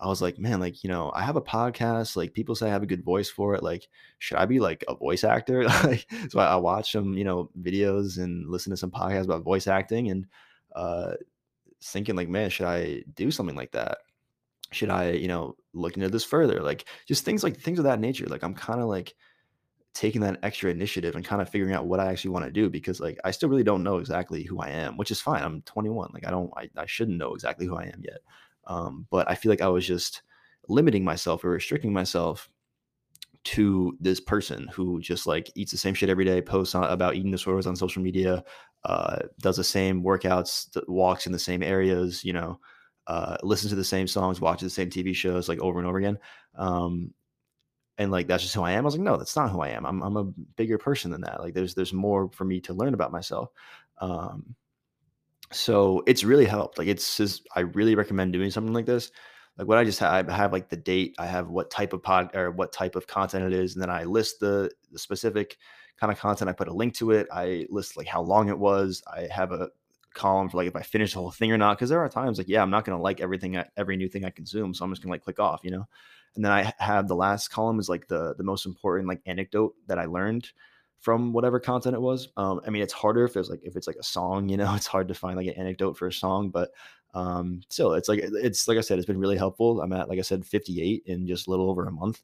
[0.00, 2.16] I was like, man, like you know, I have a podcast.
[2.16, 3.62] Like people say I have a good voice for it.
[3.62, 5.64] Like, should I be like a voice actor?
[5.84, 9.44] like, so I, I watch some, you know, videos and listen to some podcasts about
[9.44, 10.26] voice acting, and
[10.74, 11.14] uh,
[11.82, 13.98] thinking like, man, should I do something like that?
[14.72, 16.60] should I, you know, look into this further?
[16.60, 18.26] Like just things like things of that nature.
[18.26, 19.14] Like I'm kind of like
[19.96, 22.68] taking that extra initiative and kind of figuring out what I actually want to do
[22.68, 25.42] because like I still really don't know exactly who I am, which is fine.
[25.42, 26.10] I'm 21.
[26.12, 28.18] Like I don't I, I shouldn't know exactly who I am yet.
[28.66, 30.22] Um, but I feel like I was just
[30.68, 32.50] limiting myself or restricting myself
[33.44, 37.14] to this person who just like eats the same shit every day, posts on, about
[37.14, 38.44] eating disorders on social media,
[38.84, 42.58] uh, does the same workouts, walks in the same areas, you know,
[43.06, 45.98] uh, listens to the same songs, watches the same TV shows like over and over
[45.98, 46.18] again.
[46.56, 47.14] Um,
[47.98, 48.84] and like that's just who I am.
[48.84, 49.86] I was like, no, that's not who I am.
[49.86, 51.40] I'm I'm a bigger person than that.
[51.40, 53.50] Like there's there's more for me to learn about myself.
[54.00, 54.54] Um,
[55.52, 56.78] so it's really helped.
[56.78, 59.10] Like it's just I really recommend doing something like this.
[59.56, 62.02] Like what I just have, I have like the date, I have what type of
[62.02, 65.56] pod or what type of content it is, and then I list the, the specific
[65.98, 66.50] kind of content.
[66.50, 67.26] I put a link to it.
[67.32, 69.02] I list like how long it was.
[69.10, 69.70] I have a
[70.16, 71.76] column for like if I finish the whole thing or not.
[71.78, 74.30] Because there are times like, yeah, I'm not gonna like everything, every new thing I
[74.30, 75.86] consume, so I'm just gonna like click off, you know.
[76.34, 79.74] And then I have the last column is like the the most important like anecdote
[79.86, 80.50] that I learned
[80.98, 82.28] from whatever content it was.
[82.36, 84.74] Um, I mean, it's harder if there's like if it's like a song, you know,
[84.76, 86.70] it's hard to find like an anecdote for a song, but
[87.14, 89.80] um, still, it's like it's like I said, it's been really helpful.
[89.80, 92.22] I'm at like I said, 58 in just a little over a month.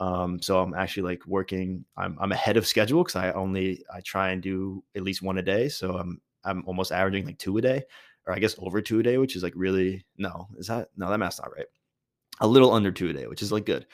[0.00, 1.84] Um, so I'm actually like working.
[1.96, 5.38] I'm I'm ahead of schedule because I only I try and do at least one
[5.38, 5.68] a day.
[5.68, 7.82] So I'm I'm almost averaging like two a day,
[8.26, 11.10] or I guess over two a day, which is like really no, is that no,
[11.10, 11.66] that math's not right.
[12.40, 13.86] A little under two a day, which is like good.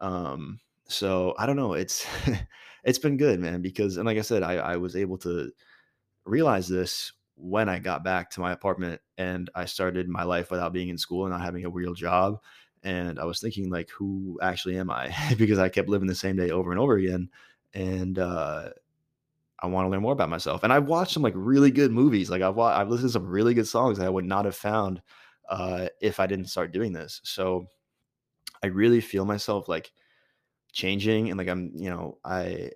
[0.00, 1.74] Um, so I don't know.
[1.74, 2.06] It's
[2.84, 5.52] it's been good, man, because and like I said, I, I was able to
[6.24, 10.72] realize this when I got back to my apartment and I started my life without
[10.72, 12.38] being in school and not having a real job.
[12.84, 15.14] And I was thinking, like, who actually am I?
[15.38, 17.30] because I kept living the same day over and over again.
[17.74, 18.70] And uh,
[19.62, 20.64] I want to learn more about myself.
[20.64, 22.28] And I've watched some like really good movies.
[22.28, 24.56] Like I've watched, I've listened to some really good songs that I would not have
[24.56, 25.00] found
[25.48, 27.20] uh, if I didn't start doing this.
[27.22, 27.66] So
[28.62, 29.92] I really feel myself like
[30.72, 32.70] changing and like I'm, you know, I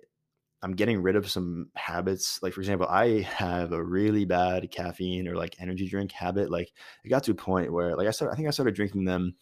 [0.63, 2.41] I'm getting rid of some habits.
[2.41, 6.49] Like for example, I have a really bad caffeine or like energy drink habit.
[6.49, 6.71] Like
[7.03, 9.35] it got to a point where like I started I think I started drinking them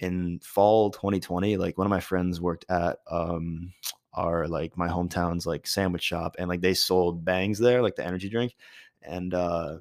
[0.00, 1.56] in fall 2020.
[1.56, 3.72] Like one of my friends worked at um
[4.14, 8.06] are like my hometown's like sandwich shop and like they sold bangs there like the
[8.06, 8.54] energy drink
[9.02, 9.76] and uh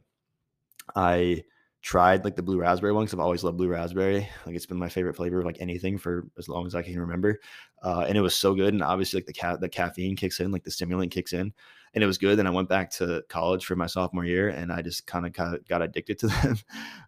[0.95, 1.43] i
[1.81, 4.77] tried like the blue raspberry one because i've always loved blue raspberry like it's been
[4.79, 7.39] my favorite flavor of like anything for as long as i can remember
[7.83, 10.51] uh and it was so good and obviously like the cat the caffeine kicks in
[10.51, 11.53] like the stimulant kicks in
[11.93, 14.71] and it was good and i went back to college for my sophomore year and
[14.71, 15.33] i just kind of
[15.67, 16.57] got addicted to them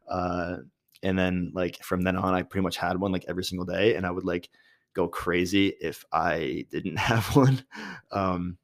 [0.10, 0.58] uh
[1.02, 3.96] and then like from then on i pretty much had one like every single day
[3.96, 4.50] and i would like
[4.96, 7.64] go crazy if I didn't have one.
[8.12, 8.58] Um,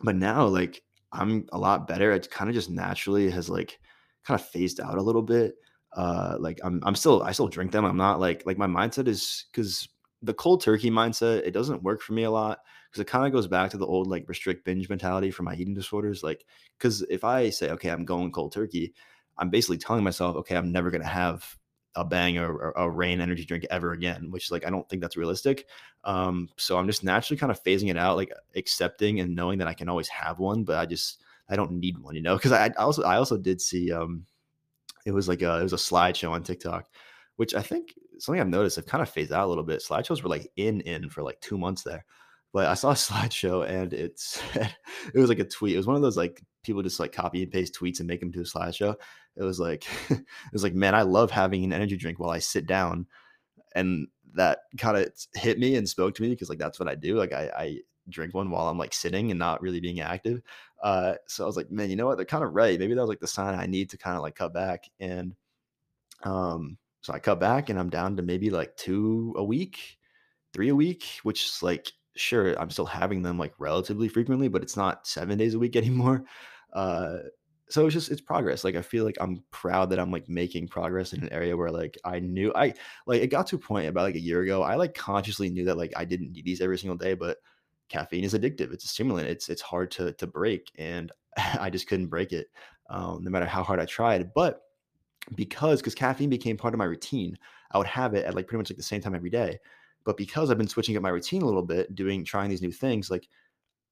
[0.00, 0.82] but now, like,
[1.12, 2.12] I'm a lot better.
[2.12, 3.78] It kind of just naturally has like
[4.24, 5.54] kind of phased out a little bit.
[5.92, 7.84] Uh, like I'm I'm still I still drink them.
[7.84, 9.88] I'm not like like my mindset is because
[10.22, 12.58] the cold turkey mindset it doesn't work for me a lot
[12.90, 15.54] because it kind of goes back to the old like restrict binge mentality for my
[15.54, 16.24] eating disorders.
[16.24, 16.44] Like
[16.78, 18.92] because if I say okay I'm going cold turkey,
[19.38, 21.56] I'm basically telling myself okay I'm never gonna have
[21.96, 25.16] a bang or, a Reign energy drink ever again, which like I don't think that's
[25.16, 25.66] realistic.
[26.04, 29.68] Um, so I'm just naturally kind of phasing it out, like accepting and knowing that
[29.68, 32.36] I can always have one, but I just I don't need one, you know.
[32.36, 34.26] Because I, I also I also did see um,
[35.04, 36.88] it was like a it was a slideshow on TikTok,
[37.36, 39.82] which I think something I've noticed I've kind of phased out a little bit.
[39.82, 42.04] Slideshows were like in in for like two months there,
[42.52, 45.74] but I saw a slideshow and it's it was like a tweet.
[45.74, 48.20] It was one of those like people just like copy and paste tweets and make
[48.20, 48.96] them to a slideshow.
[49.36, 52.38] It was like it was like man, I love having an energy drink while I
[52.38, 53.06] sit down,
[53.74, 56.94] and that kind of hit me and spoke to me because like that's what I
[56.94, 57.16] do.
[57.16, 60.42] Like I, I drink one while I'm like sitting and not really being active.
[60.82, 62.16] Uh, so I was like, man, you know what?
[62.16, 62.78] They're kind of right.
[62.78, 64.84] Maybe that was like the sign I need to kind of like cut back.
[65.00, 65.34] And
[66.24, 69.98] um, so I cut back and I'm down to maybe like two a week,
[70.52, 74.62] three a week, which is like sure I'm still having them like relatively frequently, but
[74.62, 76.24] it's not seven days a week anymore.
[76.72, 77.18] Uh,
[77.74, 78.62] so it's just it's progress.
[78.62, 81.72] Like I feel like I'm proud that I'm like making progress in an area where
[81.72, 82.72] like I knew I
[83.04, 84.62] like it got to a point about like a year ago.
[84.62, 87.38] I like consciously knew that like I didn't need these every single day, but
[87.88, 88.72] caffeine is addictive.
[88.72, 89.26] It's a stimulant.
[89.28, 92.46] It's it's hard to to break, and I just couldn't break it,
[92.90, 94.32] um, no matter how hard I tried.
[94.34, 94.62] But
[95.34, 97.36] because because caffeine became part of my routine,
[97.72, 99.58] I would have it at like pretty much like the same time every day.
[100.04, 102.70] But because I've been switching up my routine a little bit, doing trying these new
[102.70, 103.28] things, like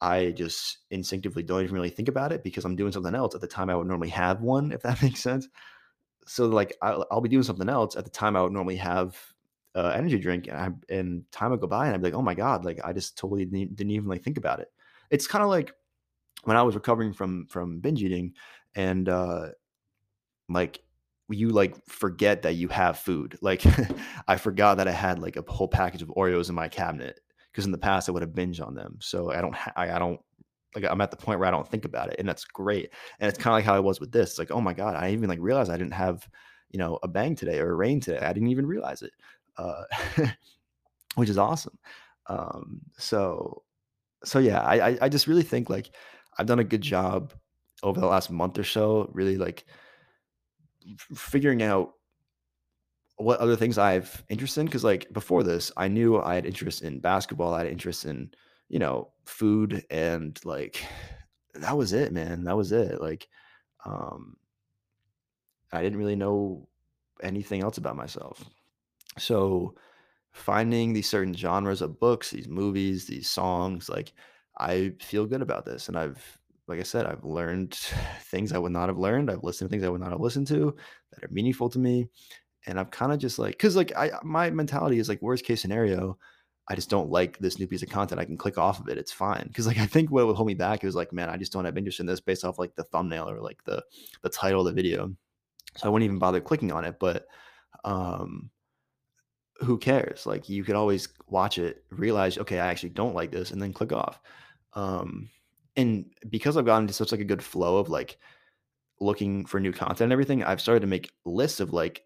[0.03, 3.41] I just instinctively don't even really think about it because I'm doing something else at
[3.41, 5.49] the time I would normally have one, if that makes sense.
[6.27, 9.17] So like I'll, I'll be doing something else at the time I would normally have
[9.77, 12.23] uh, energy drink, and I, and time would go by, and I'd be like, oh
[12.23, 14.69] my god, like I just totally didn't, didn't even like think about it.
[15.11, 15.73] It's kind of like
[16.45, 18.35] when I was recovering from from binge eating,
[18.75, 19.51] and uh,
[20.49, 20.83] like
[21.29, 23.38] you like forget that you have food.
[23.41, 23.62] Like
[24.29, 27.21] I forgot that I had like a whole package of Oreos in my cabinet
[27.53, 28.99] because in the past I would have binge on them.
[29.01, 30.21] So I don't ha- I, I don't
[30.75, 32.91] like I'm at the point where I don't think about it, and that's great.
[33.21, 34.31] And it's kind of like how I was with this.
[34.31, 36.29] It's like, oh my god, I even like realized I didn't have
[36.71, 38.25] you know a bang today or a Reign today.
[38.25, 39.12] I didn't even realize it,
[39.57, 39.85] uh,
[41.15, 41.79] which is awesome.
[42.27, 43.62] Um, so
[44.25, 45.91] so yeah, I I just really think like
[46.38, 47.33] I've done a good job
[47.83, 49.65] over the last month or so, really like
[50.99, 51.93] figuring out
[53.23, 56.83] what other things I've interest in because like before this, I knew I had interest
[56.83, 58.31] in basketball, I had interest in
[58.69, 60.85] you know food, and like
[61.55, 62.45] that was it, man.
[62.45, 63.01] That was it.
[63.01, 63.29] Like,
[63.85, 64.37] um,
[65.73, 66.69] I didn't really know
[67.23, 68.45] anything else about myself.
[69.19, 69.75] So
[70.33, 74.13] finding these certain genres of books, these movies, these songs, like
[74.59, 77.75] I feel good about this, and I've like I said, I've learned
[78.23, 79.31] things I would not have learned.
[79.31, 80.75] I've listened to things I would not have listened to
[81.13, 82.09] that are meaningful to me.
[82.66, 85.61] And I'm kind of just like, cause like I, my mentality is like worst case
[85.61, 86.18] scenario,
[86.68, 88.20] I just don't like this new piece of content.
[88.20, 88.98] I can click off of it.
[88.98, 89.51] It's fine.
[89.55, 91.64] Cause like, I think what would hold me back is like, man, I just don't
[91.64, 93.83] have interest in this based off like the thumbnail or like the,
[94.22, 95.12] the title of the video.
[95.77, 96.96] So I wouldn't even bother clicking on it.
[97.01, 97.27] But,
[97.85, 98.51] um,
[99.61, 100.27] who cares?
[100.27, 103.72] Like you could always watch it, realize, okay, I actually don't like this and then
[103.72, 104.20] click off.
[104.75, 105.31] Um,
[105.77, 108.18] and because I've gotten into such like a good flow of like
[109.01, 112.05] looking for new content and everything, I've started to make lists of like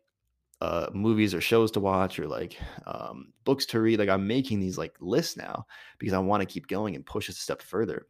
[0.61, 3.99] uh movies or shows to watch or like um books to read.
[3.99, 5.67] Like I'm making these like lists now
[5.99, 8.07] because I want to keep going and push it a step further.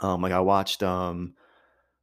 [0.00, 1.34] Um like I watched um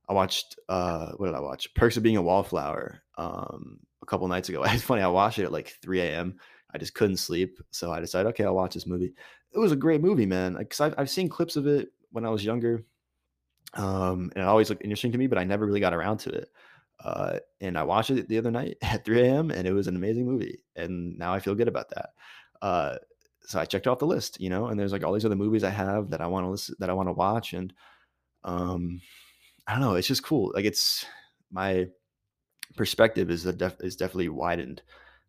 [0.07, 1.73] I watched uh what did I watch?
[1.75, 4.63] Perks of Being a Wallflower um a couple nights ago.
[4.67, 6.39] It's funny, I watched it at like 3 a.m.
[6.73, 7.59] I just couldn't sleep.
[7.71, 9.13] So I decided, okay, I'll watch this movie.
[9.51, 10.55] It was a great movie, man.
[10.55, 12.85] Because I've, I've seen clips of it when I was younger.
[13.73, 16.29] Um, and it always looked interesting to me, but I never really got around to
[16.29, 16.49] it.
[17.03, 19.51] Uh, and I watched it the other night at 3 a.m.
[19.51, 20.59] and it was an amazing movie.
[20.75, 22.09] And now I feel good about that.
[22.61, 22.95] Uh,
[23.41, 25.63] so I checked off the list, you know, and there's like all these other movies
[25.63, 27.53] I have that I want to listen, that I want to watch.
[27.53, 27.73] And,
[28.43, 29.01] um,
[29.65, 30.51] I don't know, it's just cool.
[30.53, 31.05] Like it's
[31.51, 31.87] my
[32.75, 34.81] perspective is def- is definitely widened.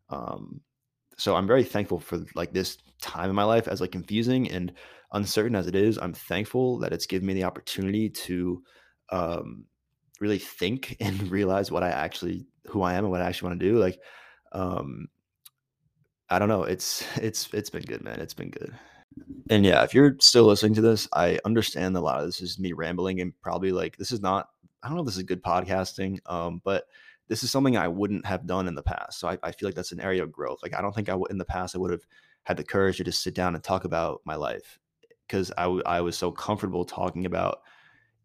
[0.09, 0.61] Um,
[1.17, 4.73] so I'm very thankful for like this time in my life as like confusing and
[5.13, 8.63] uncertain as it is, I'm thankful that it's given me the opportunity to
[9.11, 9.65] um,
[10.21, 13.61] really think and realize what I actually who I am and what I actually want
[13.61, 13.79] to do.
[13.79, 13.99] Like,
[14.53, 15.09] um,
[16.29, 16.63] I don't know.
[16.65, 18.21] It's it's it's been good, man.
[18.21, 18.75] It's been good.
[19.51, 22.61] And yeah, if you're still listening to this, I understand a lot of this is
[22.61, 24.49] me rambling and probably like this is not.
[24.83, 26.85] I don't know if this is good podcasting, um, but
[27.29, 29.21] this is something I wouldn't have done in the past.
[29.21, 30.61] So I, I feel like that's an area of growth.
[30.63, 32.07] Like I don't think I would in the past I would have
[32.45, 34.79] had the courage to just sit down and talk about my life
[35.27, 37.61] because I, w- I was so comfortable talking about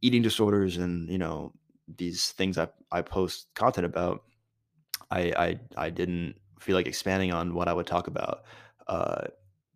[0.02, 1.54] eating disorders and you know
[1.88, 4.24] these things I, I post content about
[5.12, 8.44] I I I didn't feel like expanding on what I would talk about.
[8.88, 9.26] Uh,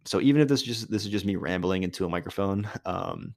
[0.06, 3.34] so even if this just this is just me rambling into a microphone, um,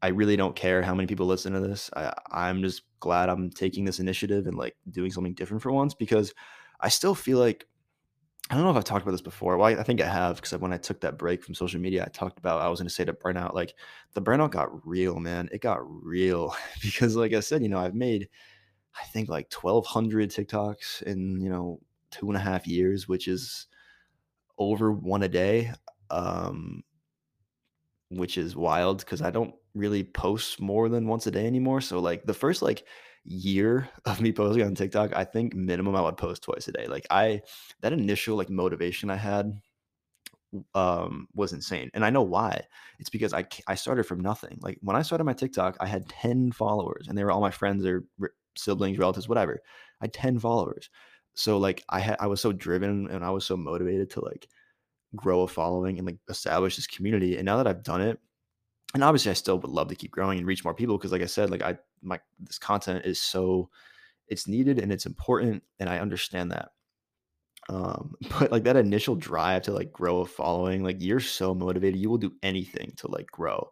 [0.00, 1.90] I really don't care how many people listen to this.
[1.96, 5.94] I, I'm just glad I'm taking this initiative and like doing something different for once
[5.94, 6.34] because
[6.80, 7.66] I still feel like
[8.50, 9.56] I don't know if I've talked about this before.
[9.56, 12.04] Well, I, I think I have because when I took that break from social media,
[12.04, 13.54] I talked about I was going to say to burnout.
[13.54, 13.74] Like
[14.14, 15.48] the burnout got real, man.
[15.52, 18.28] It got real because, like I said, you know, I've made
[19.00, 21.80] I think like 1,200 TikToks in you know
[22.10, 23.66] two and a half years, which is
[24.58, 25.72] over one a day.
[26.10, 26.84] Um,
[28.10, 31.80] which is wild because I don't really post more than once a day anymore.
[31.80, 32.84] So like the first like
[33.24, 36.86] year of me posting on TikTok, I think minimum I would post twice a day.
[36.86, 37.42] Like I
[37.80, 39.60] that initial like motivation I had
[40.74, 41.90] um was insane.
[41.94, 42.62] And I know why.
[42.98, 44.58] It's because I I started from nothing.
[44.60, 47.50] Like when I started my TikTok, I had 10 followers and they were all my
[47.50, 48.04] friends or
[48.56, 49.60] siblings, relatives, whatever.
[50.00, 50.90] I had 10 followers.
[51.34, 54.48] So like I had I was so driven and I was so motivated to like
[55.16, 57.36] grow a following and like establish this community.
[57.36, 58.18] And now that I've done it,
[58.94, 61.22] and obviously I still would love to keep growing and reach more people because like
[61.22, 63.70] I said, like I my this content is so
[64.28, 66.70] it's needed and it's important and I understand that.
[67.68, 72.00] Um, but like that initial drive to like grow a following, like you're so motivated,
[72.00, 73.70] you will do anything to like grow.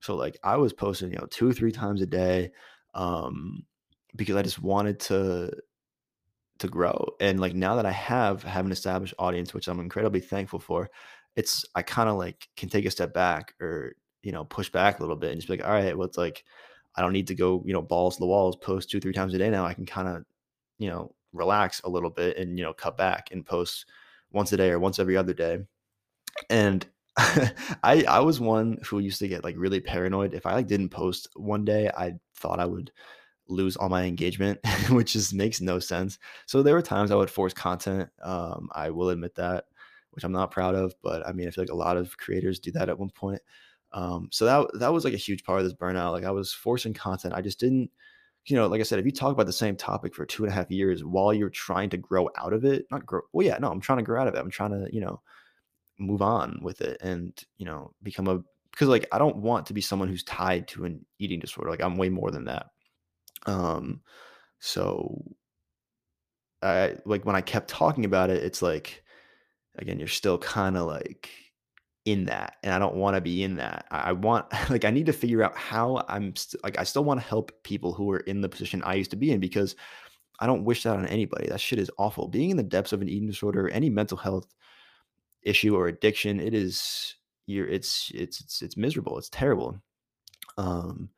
[0.00, 2.52] So like I was posting, you know, two or three times a day,
[2.94, 3.64] um,
[4.16, 5.52] because I just wanted to
[6.60, 7.04] to grow.
[7.20, 10.90] And like now that I have have an established audience, which I'm incredibly thankful for,
[11.36, 14.98] it's I kind of like can take a step back or you know push back
[14.98, 16.44] a little bit and just be like, all right, well, it's like
[16.96, 19.34] I don't need to go you know balls to the walls, post two three times
[19.34, 19.64] a day now.
[19.66, 20.24] I can kind of
[20.78, 23.86] you know relax a little bit and you know cut back and post
[24.32, 25.60] once a day or once every other day.
[26.48, 30.66] And I I was one who used to get like really paranoid if I like
[30.66, 31.90] didn't post one day.
[31.96, 32.92] I thought I would
[33.48, 34.60] lose all my engagement,
[34.90, 36.18] which just makes no sense.
[36.46, 38.10] So there were times I would force content.
[38.22, 39.66] Um, I will admit that,
[40.12, 42.60] which I'm not proud of, but I mean, I feel like a lot of creators
[42.60, 43.40] do that at one point.
[43.92, 46.12] Um, so that that was like a huge part of this burnout.
[46.12, 47.34] Like I was forcing content.
[47.34, 47.90] I just didn't,
[48.46, 50.52] you know, like I said, if you talk about the same topic for two and
[50.52, 53.22] a half years while you're trying to grow out of it, not grow.
[53.32, 54.38] Well, yeah, no, I'm trying to grow out of it.
[54.38, 55.20] I'm trying to, you know,
[56.00, 58.40] move on with it and you know become a
[58.72, 61.70] because like I don't want to be someone who's tied to an eating disorder.
[61.70, 62.66] Like I'm way more than that.
[63.46, 64.00] Um,
[64.60, 65.22] so
[66.62, 69.02] I like when I kept talking about it, it's like
[69.76, 71.30] again, you're still kind of like
[72.04, 73.86] in that, and I don't want to be in that.
[73.90, 77.20] I, want like I need to figure out how I'm st- like I still want
[77.20, 79.76] to help people who are in the position I used to be in because
[80.40, 81.48] I don't wish that on anybody.
[81.48, 82.28] That shit is awful.
[82.28, 84.46] Being in the depths of an eating disorder, any mental health
[85.42, 89.18] issue or addiction, it is you're it's it's it's it's miserable.
[89.18, 89.80] It's terrible.
[90.56, 91.10] Um,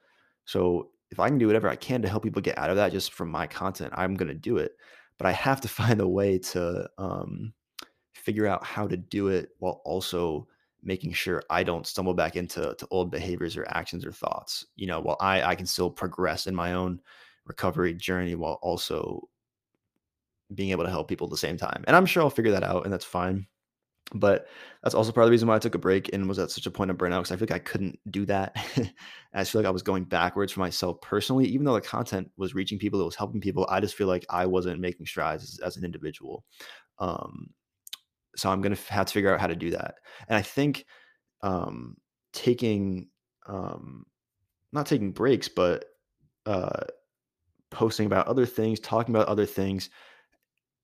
[0.44, 2.90] so if I can do whatever I can to help people get out of that
[2.90, 4.72] just from my content, I'm going to do it.
[5.18, 7.52] But I have to find a way to um,
[8.14, 10.48] figure out how to do it while also
[10.82, 14.66] making sure I don't stumble back into to old behaviors or actions or thoughts.
[14.76, 17.00] You know, while I I can still progress in my own
[17.46, 19.28] recovery journey while also
[20.54, 21.84] being able to help people at the same time.
[21.86, 23.46] And I'm sure I'll figure that out, and that's fine.
[24.14, 24.48] But
[24.82, 26.66] that's also part of the reason why I took a break and was at such
[26.66, 28.56] a point of burnout because I feel like I couldn't do that.
[29.34, 32.54] I feel like I was going backwards for myself personally, even though the content was
[32.54, 33.66] reaching people, it was helping people.
[33.70, 36.44] I just feel like I wasn't making strides as, as an individual.
[36.98, 37.48] Um,
[38.36, 39.96] so I'm gonna have to figure out how to do that.
[40.28, 40.86] And I think
[41.42, 41.96] um,
[42.32, 43.08] taking
[43.46, 44.06] um,
[44.72, 45.84] not taking breaks, but
[46.46, 46.84] uh,
[47.70, 49.90] posting about other things, talking about other things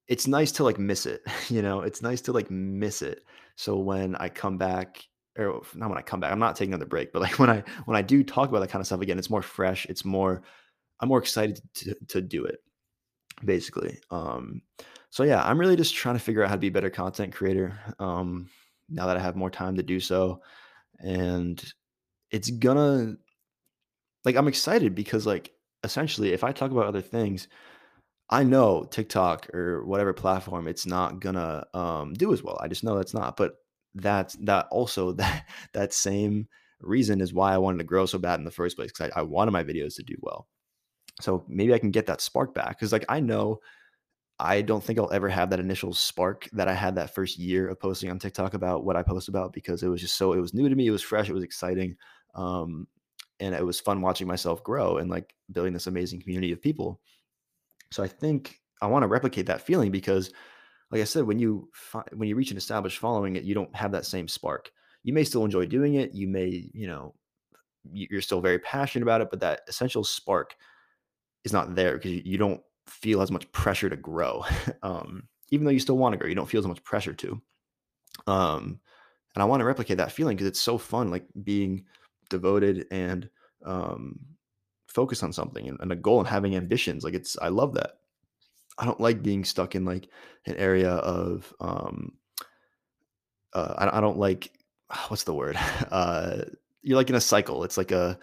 [0.08, 3.24] it's nice to like miss it, you know, it's nice to like miss it.
[3.56, 6.88] So when I come back, or not when I come back, I'm not taking another
[6.88, 9.18] break, but like when I when I do talk about that kind of stuff again,
[9.18, 9.86] it's more fresh.
[9.86, 10.42] It's more,
[11.00, 12.58] I'm more excited to to do it,
[13.44, 13.98] basically.
[14.10, 14.62] Um,
[15.10, 17.34] so yeah, I'm really just trying to figure out how to be a better content
[17.34, 17.78] creator.
[17.98, 18.48] Um,
[18.88, 20.42] now that I have more time to do so,
[21.00, 21.62] and
[22.30, 23.16] it's gonna
[24.24, 25.52] like I'm excited because like
[25.84, 27.48] essentially, if I talk about other things,
[28.30, 32.58] I know TikTok or whatever platform it's not gonna um, do as well.
[32.60, 33.36] I just know it's not.
[33.36, 33.54] But
[33.94, 36.48] that's that also that that same
[36.80, 39.20] reason is why I wanted to grow so bad in the first place because I,
[39.20, 40.46] I wanted my videos to do well.
[41.20, 43.60] So maybe I can get that spark back because like I know
[44.38, 47.68] I don't think I'll ever have that initial spark that I had that first year
[47.68, 50.40] of posting on TikTok about what I post about because it was just so it
[50.40, 51.96] was new to me, it was fresh, it was exciting,
[52.36, 52.86] um,
[53.40, 57.00] and it was fun watching myself grow and like building this amazing community of people.
[57.90, 60.32] So I think I want to replicate that feeling because,
[60.90, 63.74] like I said, when you fi- when you reach an established following, it you don't
[63.74, 64.70] have that same spark.
[65.02, 66.14] You may still enjoy doing it.
[66.14, 67.14] You may, you know,
[67.90, 70.54] you're still very passionate about it, but that essential spark
[71.44, 74.44] is not there because you don't feel as much pressure to grow.
[74.82, 77.40] um, even though you still want to grow, you don't feel as much pressure to.
[78.26, 78.80] Um,
[79.34, 81.84] and I want to replicate that feeling because it's so fun, like being
[82.28, 83.28] devoted and
[83.64, 84.18] um,
[84.88, 87.04] focused on something and, and a goal and having ambitions.
[87.04, 87.92] Like it's, I love that.
[88.78, 90.08] I don't like being stuck in like
[90.46, 92.12] an area of, um,
[93.52, 94.52] uh, I, I don't like,
[95.08, 95.58] what's the word?
[95.90, 96.42] Uh,
[96.82, 97.64] you're like in a cycle.
[97.64, 98.18] It's like a,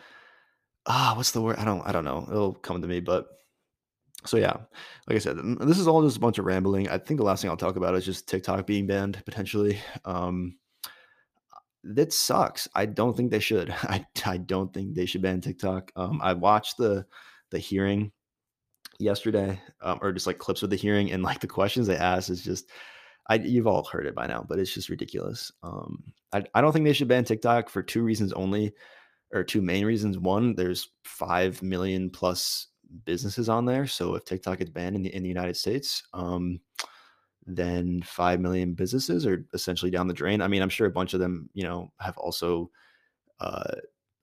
[0.87, 1.57] ah, what's the word?
[1.57, 2.25] I don't, I don't know.
[2.29, 3.27] It'll come to me, but
[4.25, 4.57] so yeah,
[5.07, 6.89] like I said, this is all just a bunch of rambling.
[6.89, 9.79] I think the last thing I'll talk about is just TikTok being banned potentially.
[10.03, 10.57] Um,
[11.83, 12.67] that sucks.
[12.73, 13.69] I don't think they should.
[13.83, 15.91] I, I don't think they should ban TikTok.
[15.95, 17.05] Um, I watched the
[17.51, 18.11] the hearing
[18.99, 22.29] yesterday, um, or just like clips of the hearing, and like the questions they asked
[22.29, 22.69] is just,
[23.29, 25.51] I you've all heard it by now, but it's just ridiculous.
[25.61, 28.73] Um, I I don't think they should ban TikTok for two reasons only,
[29.33, 30.17] or two main reasons.
[30.17, 32.67] One, there's five million plus
[33.05, 36.59] businesses on there, so if TikTok is banned in the in the United States, um,
[37.45, 40.41] then 5 million businesses are essentially down the drain.
[40.41, 42.71] I mean, I'm sure a bunch of them, you know, have also
[43.39, 43.75] uh,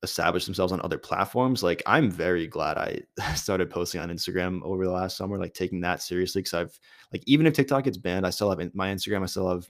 [0.03, 1.63] established themselves on other platforms.
[1.63, 3.01] Like, I'm very glad I
[3.35, 6.43] started posting on Instagram over the last summer, like taking that seriously.
[6.43, 6.81] Cause I've,
[7.13, 9.69] like, even if TikTok gets banned, I still have my Instagram, I still have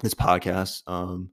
[0.00, 0.82] this podcast.
[0.86, 1.30] Um,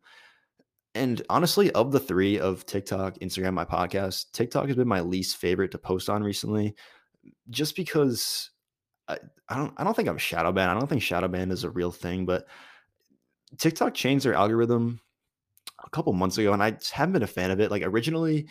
[0.96, 5.38] and honestly, of the three of TikTok, Instagram, my podcast, TikTok has been my least
[5.38, 6.76] favorite to post on recently,
[7.50, 8.52] just because
[9.08, 9.18] I,
[9.50, 10.72] I don't I don't think I'm shadow banned.
[10.72, 12.46] I don't think shadow ban is a real thing, but
[13.58, 15.00] TikTok changed their algorithm
[15.84, 17.72] a couple months ago, and I haven't been a fan of it.
[17.72, 18.48] Like originally,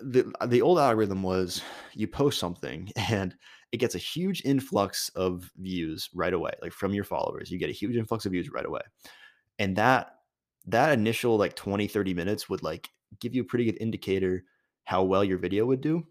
[0.00, 1.62] the the old algorithm was
[1.94, 3.34] you post something and
[3.72, 7.50] it gets a huge influx of views right away, like from your followers.
[7.50, 8.82] You get a huge influx of views right away.
[9.58, 10.15] And that
[10.66, 12.88] that initial like 20, 30 minutes would like
[13.20, 14.44] give you a pretty good indicator
[14.84, 16.06] how well your video would do.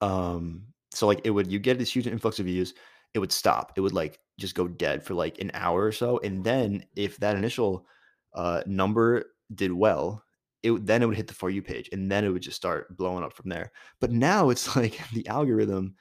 [0.00, 2.74] Um, so like it would you get this huge influx of views,
[3.14, 3.72] it would stop.
[3.76, 6.18] It would like just go dead for like an hour or so.
[6.18, 7.86] And then if that initial
[8.34, 9.24] uh number
[9.54, 10.24] did well,
[10.62, 12.96] it then it would hit the for you page and then it would just start
[12.96, 13.72] blowing up from there.
[14.00, 15.94] But now it's like the algorithm,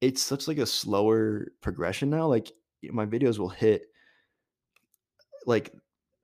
[0.00, 2.26] it's such like a slower progression now.
[2.26, 3.86] Like my videos will hit
[5.46, 5.72] like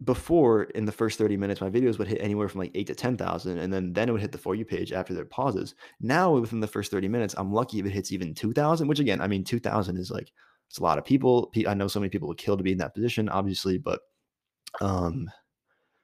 [0.05, 2.95] before in the first 30 minutes my videos would hit anywhere from like 8 to
[2.95, 5.75] 10,000 and then then it would hit the for you page after their pauses.
[6.01, 9.21] Now within the first 30 minutes i'm lucky if it hits even 2000 which again
[9.21, 10.33] i mean 2000 is like
[10.69, 11.53] it's a lot of people.
[11.69, 14.01] I know so many people would kill to be in that position obviously but
[14.81, 15.31] um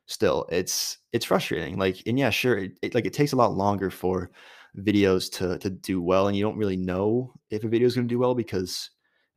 [0.06, 1.78] still it's it's frustrating.
[1.78, 4.30] Like and yeah sure it, it, like it takes a lot longer for
[4.76, 8.06] videos to to do well and you don't really know if a video is going
[8.06, 8.90] to do well because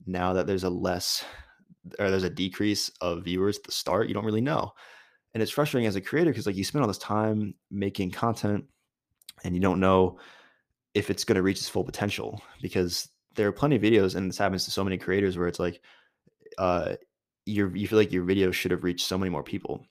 [0.05, 1.23] now that there's a less
[1.99, 4.71] or there's a decrease of viewers at the start, you don't really know.
[5.33, 8.65] And it's frustrating as a creator because like you spend all this time making content
[9.43, 10.19] and you don't know
[10.93, 14.29] if it's going to reach its full potential because there are plenty of videos and
[14.29, 15.81] this happens to so many creators where it's like
[16.57, 16.95] uh
[17.45, 19.85] you you feel like your video should have reached so many more people.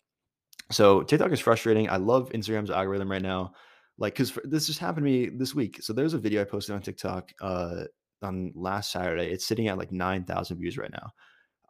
[0.71, 1.91] So TikTok is frustrating.
[1.91, 3.53] I love Instagram's algorithm right now.
[3.99, 5.83] Like cuz this just happened to me this week.
[5.83, 7.85] So there's a video I posted on TikTok uh
[8.23, 9.31] on last Saturday.
[9.31, 11.11] It's sitting at like 9,000 views right now.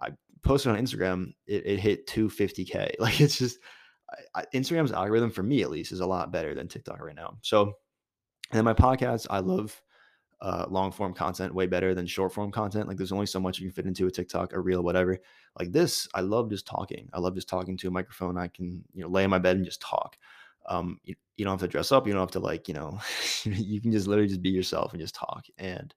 [0.00, 0.10] I
[0.42, 2.94] posted on Instagram, it, it hit 250k.
[3.00, 3.58] Like it's just
[4.34, 7.38] I, Instagram's algorithm for me at least is a lot better than TikTok right now.
[7.42, 7.74] So,
[8.52, 9.80] and my podcast, I love
[10.40, 12.88] uh, long form content way better than short form content.
[12.88, 15.18] Like there's only so much you can fit into a TikTok, a reel, whatever.
[15.58, 17.08] Like this, I love just talking.
[17.12, 18.38] I love just talking to a microphone.
[18.38, 20.16] I can you know lay in my bed and just talk.
[20.66, 22.06] Um, you, you don't have to dress up.
[22.06, 22.98] You don't have to like you know,
[23.44, 25.44] you can just literally just be yourself and just talk.
[25.58, 25.94] And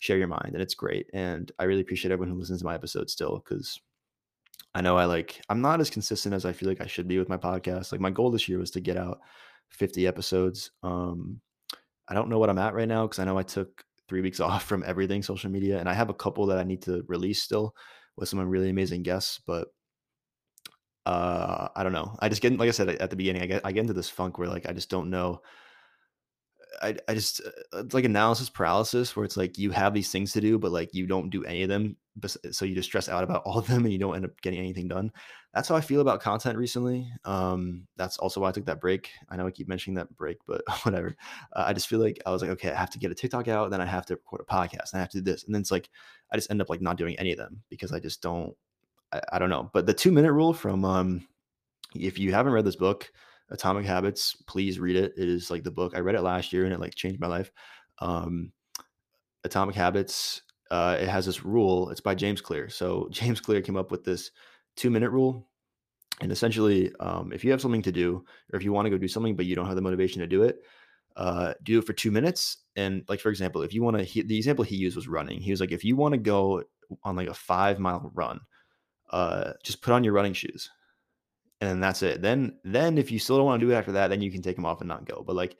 [0.00, 2.74] share your mind and it's great and i really appreciate everyone who listens to my
[2.74, 3.80] episodes still because
[4.74, 7.18] i know i like i'm not as consistent as i feel like i should be
[7.18, 9.20] with my podcast like my goal this year was to get out
[9.70, 11.40] 50 episodes um
[12.08, 14.40] i don't know what i'm at right now because i know i took three weeks
[14.40, 17.42] off from everything social media and i have a couple that i need to release
[17.42, 17.74] still
[18.16, 19.68] with some really amazing guests but
[21.06, 23.62] uh i don't know i just get like i said at the beginning i get
[23.64, 25.40] i get into this funk where like i just don't know
[26.82, 30.32] I, I just uh, it's like analysis paralysis where it's like you have these things
[30.32, 31.96] to do but like you don't do any of them
[32.52, 34.58] so you just stress out about all of them and you don't end up getting
[34.58, 35.10] anything done.
[35.52, 39.10] That's how i feel about content recently um that's also why i took that break.
[39.28, 41.14] I know i keep mentioning that break but whatever.
[41.52, 43.48] Uh, i just feel like i was like okay i have to get a tiktok
[43.48, 45.54] out then i have to record a podcast and i have to do this and
[45.54, 45.90] then it's like
[46.32, 48.54] i just end up like not doing any of them because i just don't
[49.12, 49.70] i, I don't know.
[49.72, 51.26] But the two minute rule from um
[51.94, 53.10] if you haven't read this book
[53.54, 54.36] Atomic Habits.
[54.46, 55.14] Please read it.
[55.16, 57.28] It is like the book I read it last year and it like changed my
[57.28, 57.50] life.
[58.00, 58.52] Um,
[59.44, 60.42] Atomic Habits.
[60.70, 61.90] Uh, it has this rule.
[61.90, 62.68] It's by James Clear.
[62.68, 64.30] So James Clear came up with this
[64.76, 65.48] two minute rule.
[66.20, 68.98] And essentially, um, if you have something to do, or if you want to go
[68.98, 70.60] do something, but you don't have the motivation to do it,
[71.16, 74.36] uh, do it for two minutes And like for example, if you want to, the
[74.36, 75.40] example he used was running.
[75.40, 76.64] He was like, if you want to go
[77.02, 78.40] on like a five mile run,
[79.10, 80.70] uh, just put on your running shoes,
[81.60, 82.22] and that's it.
[82.22, 84.42] Then then if you still don't want to do it after that, then you can
[84.42, 85.22] take them off and not go.
[85.26, 85.56] But like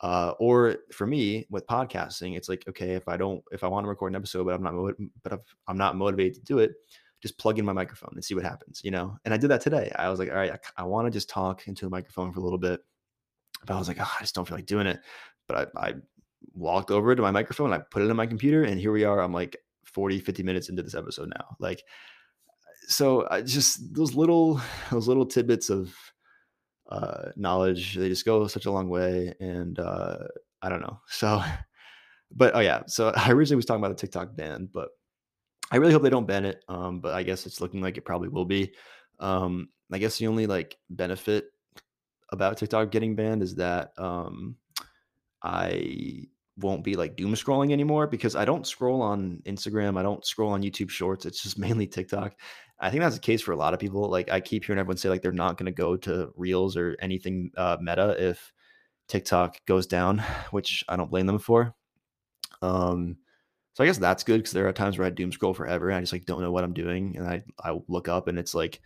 [0.00, 3.84] uh, or for me with podcasting, it's like okay, if I don't, if I want
[3.84, 6.72] to record an episode, but I'm not, but I'm not motivated to do it,
[7.22, 9.16] just plug in my microphone and see what happens, you know.
[9.24, 9.92] And I did that today.
[9.94, 12.40] I was like, all right, I, I want to just talk into a microphone for
[12.40, 12.80] a little bit,
[13.64, 15.00] but I was like, oh, I just don't feel like doing it.
[15.46, 15.94] But I, I
[16.52, 19.20] walked over to my microphone, I put it in my computer, and here we are.
[19.20, 21.56] I'm like 40, 50 minutes into this episode now.
[21.60, 21.84] Like,
[22.88, 24.60] so I just those little,
[24.90, 25.94] those little tidbits of
[26.90, 27.94] uh, knowledge.
[27.94, 30.18] They just go such a long way, and uh,
[30.60, 31.00] I don't know.
[31.08, 31.42] So,
[32.34, 34.90] but oh yeah, so I originally was talking about a TikTok ban, but
[35.70, 36.62] I really hope they don't ban it.
[36.68, 38.72] Um, but I guess it's looking like it probably will be.
[39.20, 41.46] Um, I guess the only like benefit
[42.30, 44.56] about TikTok getting banned is that um,
[45.42, 46.26] I
[46.58, 49.98] won't be like doom scrolling anymore because I don't scroll on Instagram.
[49.98, 51.26] I don't scroll on YouTube Shorts.
[51.26, 52.34] It's just mainly TikTok.
[52.82, 54.08] I think that's the case for a lot of people.
[54.10, 56.96] Like I keep hearing everyone say like they're not going to go to Reels or
[57.00, 58.52] anything uh, Meta if
[59.06, 60.18] TikTok goes down,
[60.50, 61.74] which I don't blame them for.
[62.60, 63.16] Um,
[63.74, 65.96] so I guess that's good because there are times where I doom scroll forever and
[65.96, 68.54] I just like don't know what I'm doing, and I I look up and it's
[68.54, 68.80] like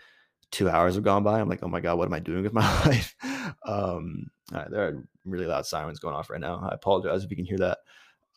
[0.52, 1.40] two hours have gone by.
[1.40, 3.16] I'm like, oh my god, what am I doing with my life?
[3.64, 6.68] um, there are really loud sirens going off right now.
[6.70, 7.78] I apologize if you can hear that.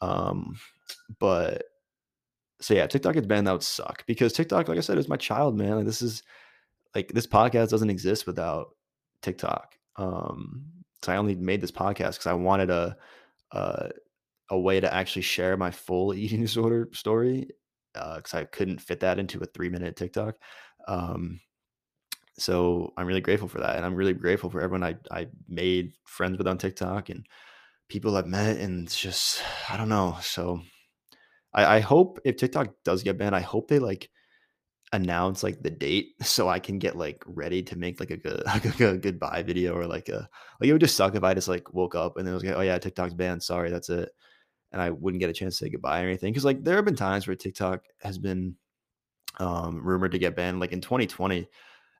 [0.01, 0.57] Um,
[1.19, 1.63] but
[2.61, 5.17] so yeah, TikTok gets banned, that would suck because TikTok, like I said, is my
[5.17, 5.77] child, man.
[5.77, 6.23] Like this is
[6.93, 8.75] like this podcast doesn't exist without
[9.21, 9.75] TikTok.
[9.95, 10.65] Um,
[11.01, 12.97] so I only made this podcast because I wanted a,
[13.51, 13.89] a,
[14.49, 17.49] a way to actually share my full eating disorder story
[17.93, 20.35] because uh, I couldn't fit that into a three minute TikTok.
[20.87, 21.39] Um,
[22.37, 25.93] so I'm really grateful for that, and I'm really grateful for everyone I I made
[26.05, 27.25] friends with on TikTok and
[27.87, 30.17] people I've met, and just I don't know.
[30.21, 30.61] So
[31.53, 34.09] I, I hope if TikTok does get banned, I hope they like
[34.91, 38.43] announce like the date so I can get like ready to make like a good
[38.45, 40.27] like a, goodbye video or like a
[40.59, 42.55] like it would just suck if I just like woke up and then was like
[42.55, 44.09] oh yeah TikTok's banned sorry that's it
[44.71, 46.85] and I wouldn't get a chance to say goodbye or anything because like there have
[46.85, 48.55] been times where TikTok has been
[49.39, 51.47] um rumored to get banned like in 2020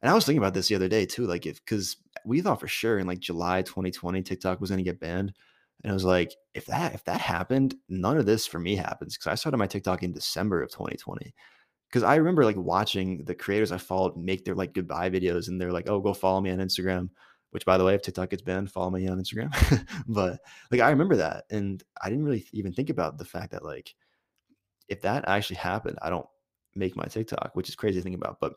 [0.01, 2.59] and I was thinking about this the other day too like if because we thought
[2.59, 5.33] for sure in like July 2020 TikTok was going to get banned
[5.83, 9.15] and I was like, if that if that happened, none of this for me happens
[9.15, 11.33] because I started my TikTok in December of 2020.
[11.89, 15.59] Because I remember like watching the creators I followed make their like goodbye videos, and
[15.59, 17.09] they're like, "Oh, go follow me on Instagram."
[17.51, 19.51] Which, by the way, if TikTok gets banned, follow me on Instagram.
[20.07, 23.65] but like, I remember that, and I didn't really even think about the fact that
[23.65, 23.95] like,
[24.87, 26.27] if that actually happened, I don't
[26.75, 28.39] make my TikTok, which is crazy to think about.
[28.39, 28.53] But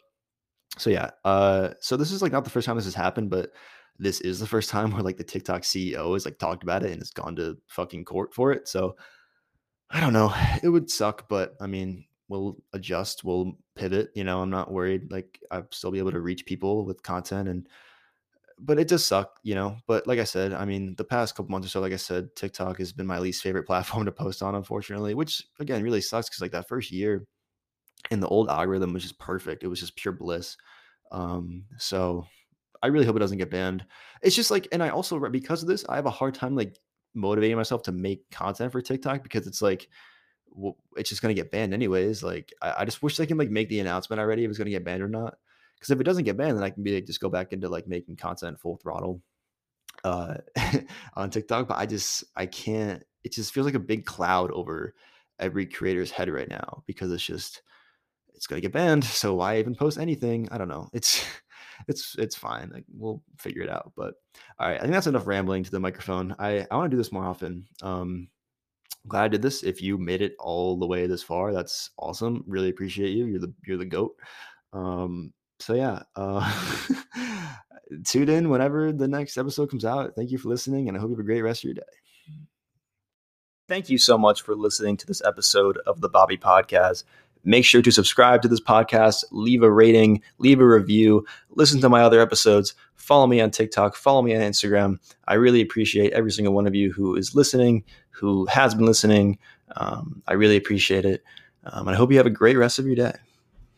[0.76, 3.50] so yeah, uh, so this is like not the first time this has happened, but
[3.98, 6.90] this is the first time where like the TikTok CEO has like talked about it
[6.90, 8.68] and has gone to fucking court for it.
[8.68, 8.96] So
[9.90, 10.34] I don't know.
[10.62, 14.10] It would suck, but I mean, we'll adjust, we'll pivot.
[14.14, 15.10] You know, I'm not worried.
[15.10, 17.68] Like I'll still be able to reach people with content and
[18.64, 19.76] but it does suck, you know.
[19.86, 22.34] But like I said, I mean, the past couple months or so, like I said,
[22.36, 26.28] TikTok has been my least favorite platform to post on, unfortunately, which again really sucks
[26.28, 27.26] because like that first year
[28.10, 29.62] in the old algorithm was just perfect.
[29.62, 30.56] It was just pure bliss.
[31.10, 32.26] Um, so
[32.82, 33.84] I really hope it doesn't get banned.
[34.22, 36.78] It's just like, and I also because of this, I have a hard time like
[37.14, 39.88] motivating myself to make content for TikTok because it's like,
[40.50, 42.22] well, it's just gonna get banned anyways.
[42.22, 44.70] Like, I, I just wish they can like make the announcement already if it's gonna
[44.70, 45.36] get banned or not.
[45.76, 47.68] Because if it doesn't get banned, then I can be like just go back into
[47.68, 49.20] like making content full throttle
[50.04, 50.34] uh
[51.14, 51.68] on TikTok.
[51.68, 53.02] But I just I can't.
[53.24, 54.94] It just feels like a big cloud over
[55.38, 57.62] every creator's head right now because it's just
[58.34, 59.04] it's gonna get banned.
[59.04, 60.48] So why even post anything?
[60.50, 60.88] I don't know.
[60.92, 61.24] It's
[61.88, 62.70] it's it's fine.
[62.72, 63.92] Like we'll figure it out.
[63.96, 64.14] But
[64.58, 66.34] all right, I think that's enough rambling to the microphone.
[66.38, 67.66] I I want to do this more often.
[67.82, 68.28] Um,
[69.08, 69.62] glad I did this.
[69.62, 72.44] If you made it all the way this far, that's awesome.
[72.46, 73.26] Really appreciate you.
[73.26, 74.16] You're the you're the goat.
[74.72, 76.52] Um, so yeah, uh,
[78.04, 80.14] tune in whenever the next episode comes out.
[80.16, 81.82] Thank you for listening, and I hope you have a great rest of your day.
[83.68, 87.04] Thank you so much for listening to this episode of the Bobby Podkazz.
[87.44, 91.88] Make sure to subscribe to this podcast, leave a rating, leave a review, listen to
[91.88, 94.98] my other episodes, follow me on TikTok, follow me on Instagram.
[95.26, 99.38] I really appreciate every single one of you who is listening, who has been listening.
[99.76, 101.24] Um, I really appreciate it.
[101.64, 103.14] Um, and I hope you have a great rest of your day.